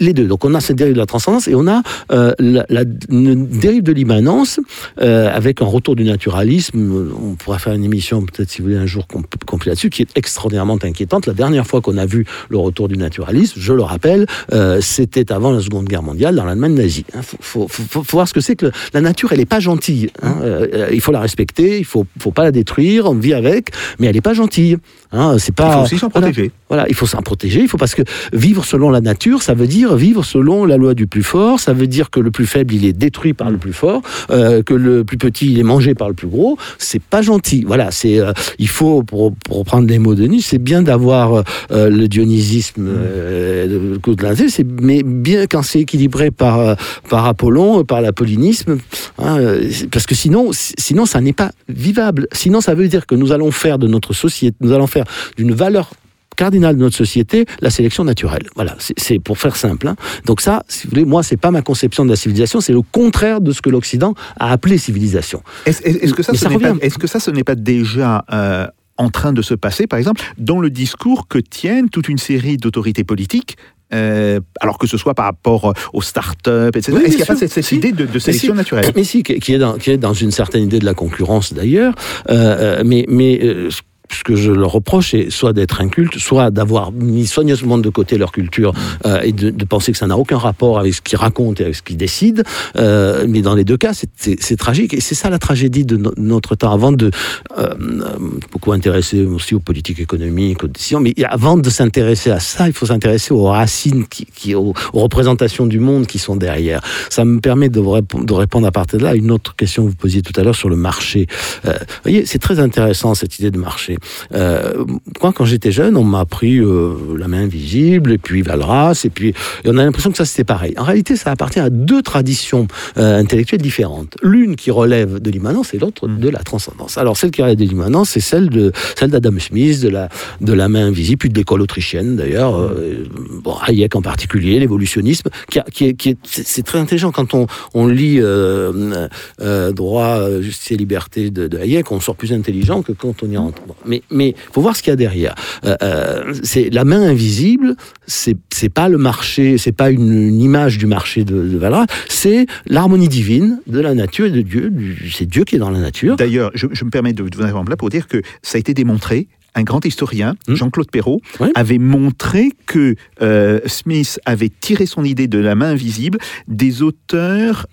[0.00, 0.26] les deux.
[0.26, 3.82] Donc on a cette dérive de la transcendance et on a la, la- une dérive
[3.82, 4.60] de l'immanence
[4.98, 6.78] avec un retour du naturalisme.
[7.20, 10.02] On pourra faire une émission peut-être si vous voulez un jour com- complet là-dessus qui
[10.02, 11.26] est extraordinairement inquiétante.
[11.26, 15.32] La dernière fois qu'on a vu le retour du naturalisme, je le rappelle, euh, c'était
[15.32, 17.04] avant la Seconde Guerre mondiale dans l'Allemagne nazie.
[17.14, 19.32] Il faut, faut- faut- faut voir ce que c'est que le- la nature.
[19.32, 20.10] Elle n'est pas gentille.
[20.22, 20.36] hein.
[20.42, 21.78] Euh, il faut la respecter.
[21.78, 23.06] Il faut, faut pas la détruire.
[23.06, 24.76] On vit avec, mais elle n'est pas gentille.
[25.12, 25.36] Hein.
[25.38, 25.68] C'est pas.
[25.68, 26.26] Il faut aussi s'en voilà.
[26.28, 26.50] protéger.
[26.68, 27.60] Voilà, il faut s'en protéger.
[27.60, 28.02] Il faut parce que
[28.32, 31.60] vivre selon la nature, ça veut dire vivre selon la loi du plus fort.
[31.60, 34.62] Ça veut dire que le plus faible, il est détruit par le plus fort, euh,
[34.62, 36.56] que le plus petit, il est mangé par le plus gros.
[36.78, 37.64] C'est pas gentil.
[37.66, 41.44] Voilà, c'est euh, il faut pour, pour reprendre les mots de Nietzsche, c'est bien d'avoir
[41.70, 46.58] euh, le dionysisme, euh, le coup de l'inté, c'est mais bien quand c'est équilibré par
[46.58, 46.74] euh,
[47.08, 48.78] par Apollon, par l'apollinisme,
[49.18, 52.26] hein, euh, parce que sinon, sinon ça n'est pas vivable.
[52.32, 55.04] Sinon, ça veut dire que nous allons faire de notre société, nous allons faire
[55.36, 55.90] d'une valeur
[56.34, 58.46] cardinale de notre société, la sélection naturelle.
[58.54, 59.88] Voilà, c'est- pour faire simple.
[59.88, 59.96] hein.
[60.26, 62.82] Donc ça, si vous voulez, moi, c'est pas ma conception de la civilisation, c'est le
[62.82, 65.42] contraire de ce que l'Occident a appelé civilisation.
[65.66, 65.80] Est-ce
[66.14, 68.66] que ça, Mais ce n'est pas, que ça, ce n'est pas déjà euh,
[68.98, 72.56] en train de se passer, par exemple, dans le discours que tiennent toute une série
[72.56, 73.56] d'autorités politiques
[73.94, 76.92] euh, alors que ce soit par rapport euh, aux start-up, etc.
[76.96, 77.54] Oui, Est-ce qu'il n'y a pas cette, sûr.
[77.56, 77.76] cette Si.
[77.76, 78.56] idée de, de sélection si.
[78.56, 78.90] naturelle?
[78.96, 81.94] Mais si, qui est dans, qui est dans une certaine idée de la concurrence d'ailleurs.
[82.30, 83.68] Euh, mais mais euh,
[84.14, 88.18] ce- que je leur reproche, c'est soit d'être inculte, soit d'avoir mis soigneusement de côté
[88.18, 88.72] leur culture
[89.06, 91.64] euh, et de, de penser que ça n'a aucun rapport avec ce qu'ils racontent et
[91.64, 92.42] avec ce qu'ils décident.
[92.76, 94.94] Euh, mais dans les deux cas, c'est- tragique.
[94.94, 96.72] Et c'est ça la tragédie de no- notre temps.
[96.72, 97.10] Avant de
[97.58, 98.18] euh, euh,
[98.52, 102.72] beaucoup intéresser aussi aux politiques économiques, aux décisions, mais avant de s'intéresser à ça, il
[102.72, 106.80] faut s'intéresser aux racines, qui, qui- aux, représentations du monde qui sont derrière.
[107.10, 109.88] Ça me permet de, de répondre à partir de là à une autre question que
[109.90, 111.26] vous posiez tout à l'heure sur le marché.
[111.66, 113.96] Euh, vous voyez, c'est très intéressant cette idée de marché.
[114.34, 114.84] Euh,
[115.22, 119.10] moi, quand j'étais jeune, on m'a appris euh, la main invisible, et puis Valras, et
[119.10, 119.28] puis
[119.64, 120.74] et on a l'impression que ça c'était pareil.
[120.78, 122.66] En réalité, ça appartient à deux traditions
[122.98, 124.16] euh, intellectuelles différentes.
[124.22, 126.98] L'une qui relève de l'immanence et l'autre de la transcendance.
[126.98, 130.08] Alors celle qui relève de l'immanence, c'est celle de celle d'Adam Smith, de la
[130.40, 132.56] de la main invisible, puis de l'école autrichienne d'ailleurs.
[132.58, 133.04] euh,
[133.42, 137.34] bon, Hayek en particulier, l'évolutionnisme, qui, a- qui est, qui est c'est très intelligent quand
[137.34, 139.06] on on lit euh,
[139.40, 143.30] euh, droit, justice et liberté de, de Hayek, on sort plus intelligent que quand on
[143.30, 143.62] y rentre.
[143.66, 145.34] Bon, mais mais faut voir ce qu'il y a derrière.
[145.64, 147.76] Euh, euh, c'est la main invisible,
[148.06, 148.36] c'est
[148.72, 153.08] pas le marché, c'est pas une, une image du marché de, de Valras, c'est l'harmonie
[153.08, 154.72] divine de la nature et de Dieu.
[155.10, 156.16] C'est Dieu qui est dans la nature.
[156.16, 158.74] D'ailleurs, je, je me permets de vous interrompre là pour dire que ça a été
[158.74, 159.28] démontré.
[159.54, 160.54] Un grand historien, Hmm.
[160.54, 161.48] Jean-Claude Perrault, Oui.
[161.54, 166.16] avait montré que euh, Smith avait tiré son idée de la main invisible
[166.48, 167.66] des auteurs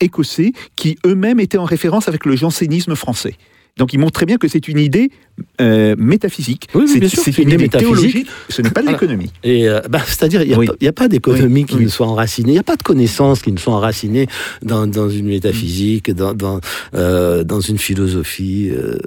[0.00, 3.34] écossais qui eux-mêmes étaient en référence avec le jansénisme français.
[3.76, 5.10] Donc il montre très bien que c'est une idée
[5.60, 8.98] euh, métaphysique, Oui, oui, c'est une idée théologique, ce n'est pas de Voilà.
[9.00, 9.30] l'économie.
[9.44, 10.66] Et euh, bah, c'est-à-dire, il n'y a, Oui.
[10.94, 13.58] pas- a d'économie qui ne soit enracinée, il n'y a pas de connaissances qui ne
[13.58, 14.26] soient enracinées
[14.62, 16.60] dans, dans une métaphysique, dans, dans,
[16.94, 18.70] euh, dans une philosophie.
[18.70, 18.98] euh,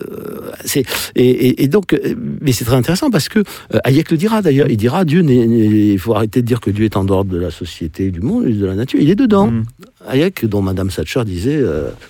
[0.75, 0.80] et,
[1.15, 3.43] et, et donc, euh, mais c'est très intéressant parce que
[3.84, 6.97] Hayek le dira d'ailleurs, il dira Dieu, il faut arrêter de dire que Dieu est
[6.97, 9.47] en dehors de la société, du monde, et de la nature, il est dedans.
[9.51, 9.63] Mm.
[10.07, 11.61] Hayek, dont Madame Thatcher disait,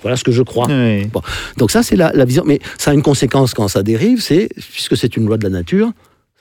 [0.02, 0.68] voilà ce que je crois.
[1.58, 2.44] Donc ça, c'est la, la vision.
[2.46, 5.50] Mais ça a une conséquence quand ça dérive, c'est, puisque c'est une loi de la
[5.50, 5.92] nature,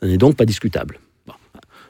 [0.01, 0.99] ça n'est donc pas discutable.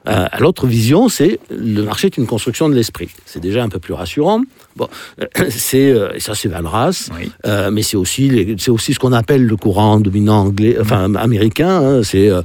[0.09, 3.11] Euh, l'autre vision, c'est le marché est une construction de l'esprit.
[3.27, 4.43] C'est déjà un peu plus rassurant.
[4.79, 4.89] Bon,
[5.51, 7.31] c'est euh, et ça c'est Valras, Oui.
[7.47, 11.69] euh, mais c'est aussi c'est aussi ce qu'on appelle le courant dominant anglais, enfin américain.
[11.83, 12.43] hein, c'est euh,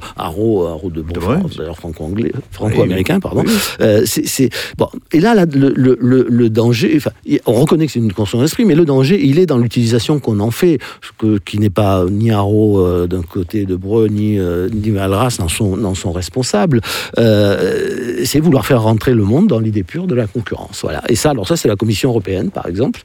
[0.90, 1.02] de.
[1.02, 3.44] Bourges, d'ailleurs franco-anglais, franco-américain, pardon.
[3.46, 3.52] Oui.
[3.80, 4.88] Euh, c'est bon.
[5.12, 6.98] Et là, là, le, le, le, le danger,
[7.46, 10.40] on reconnaît que c'est une conscience d'esprit, mais le danger, il est dans l'utilisation qu'on
[10.40, 14.90] en fait, ce que, qui n'est pas ni euh, d'un côté de Breu, ni, ni
[14.90, 16.80] Valras n'en sont, n'en sont responsables.
[17.18, 20.80] Euh, c'est vouloir faire rentrer le monde dans l'idée pure de la concurrence.
[20.82, 21.02] Voilà.
[21.08, 23.02] Et ça, alors ça, c'est la Commission européenne, par exemple.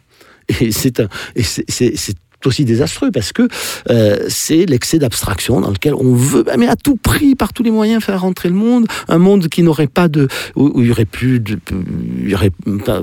[0.61, 0.99] Et c'est
[2.41, 3.47] c'est aussi désastreux parce que
[3.89, 7.71] euh, c'est l'excès d'abstraction dans lequel on veut, mais à tout prix, par tous les
[7.71, 11.05] moyens, faire rentrer le monde, un monde qui n'aurait pas de, où, il y aurait
[11.05, 11.57] plus de,
[12.23, 12.51] il y aurait
[12.85, 13.01] pas,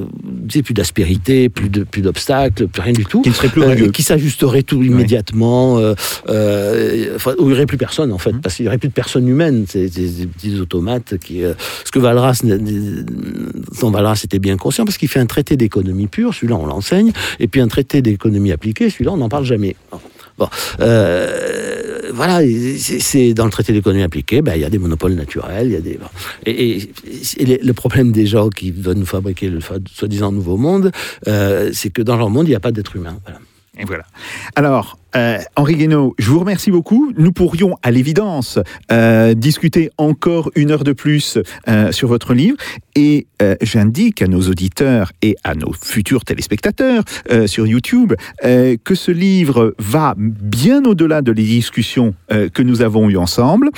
[0.64, 3.22] plus d'aspérité, plus de, plus d'obstacles, plus rien du tout.
[3.22, 5.94] Qui ne serait plus Euh, qui s'ajusterait tout immédiatement, euh,
[6.28, 8.40] euh, enfin, où il n'y aurait plus personne en fait, Mmh.
[8.40, 11.44] parce qu'il n'y aurait plus de personnes humaines, c'est des, des petits automates qui.
[11.44, 16.06] euh, ce que Valras, dont Valras était bien conscient, parce qu'il fait un traité d'économie
[16.06, 19.74] pure, celui-là on l'enseigne, et puis un traité d'économie appliquée, celui-là on n'en parle jamais.
[20.38, 20.48] Bon,
[20.80, 22.40] euh, voilà,
[22.78, 25.76] c'est dans le traité d'économie appliquée, ben, il y a des monopoles naturels, il y
[25.76, 25.98] a des
[26.44, 26.90] et,
[27.62, 30.92] le- problème des gens qui veulent nous fabriquer le soi-disant nouveau monde,
[31.26, 33.18] euh, c'est que dans leur monde il n'y a pas d'être humain.
[33.78, 34.04] Et voilà.
[34.54, 37.12] Alors, euh, Henri Guénaud, je vous remercie beaucoup.
[37.16, 38.58] Nous pourrions, à l'évidence,
[38.92, 41.38] euh, discuter encore une heure de plus
[41.68, 42.56] euh, sur votre livre.
[42.94, 43.26] Et
[43.60, 47.04] j'indique à nos auditeurs et à nos futurs téléspectateurs
[47.44, 53.18] sur YouTube que ce livre va bien au-delà de les discussions que nous avons eues
[53.18, 53.68] ensemble.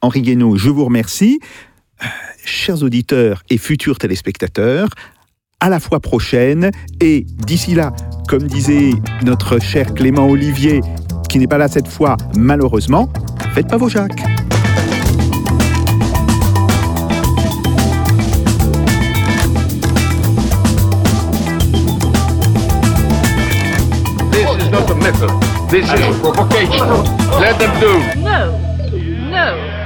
[0.00, 1.38] Henri Guénaud, je vous remercie.
[2.46, 4.88] Chers auditeurs et futurs téléspectateurs,
[5.60, 7.92] à la fois prochaine et d'ici là,
[8.28, 8.90] comme disait
[9.24, 10.80] notre cher Clément Olivier,
[11.28, 13.08] qui n'est pas là cette fois malheureusement,
[13.54, 14.22] faites pas vos jacques.
[24.32, 25.30] This is not a method.
[25.70, 26.86] This is provocation.
[27.40, 28.20] Let them do.
[28.20, 28.58] No,
[29.30, 29.76] no,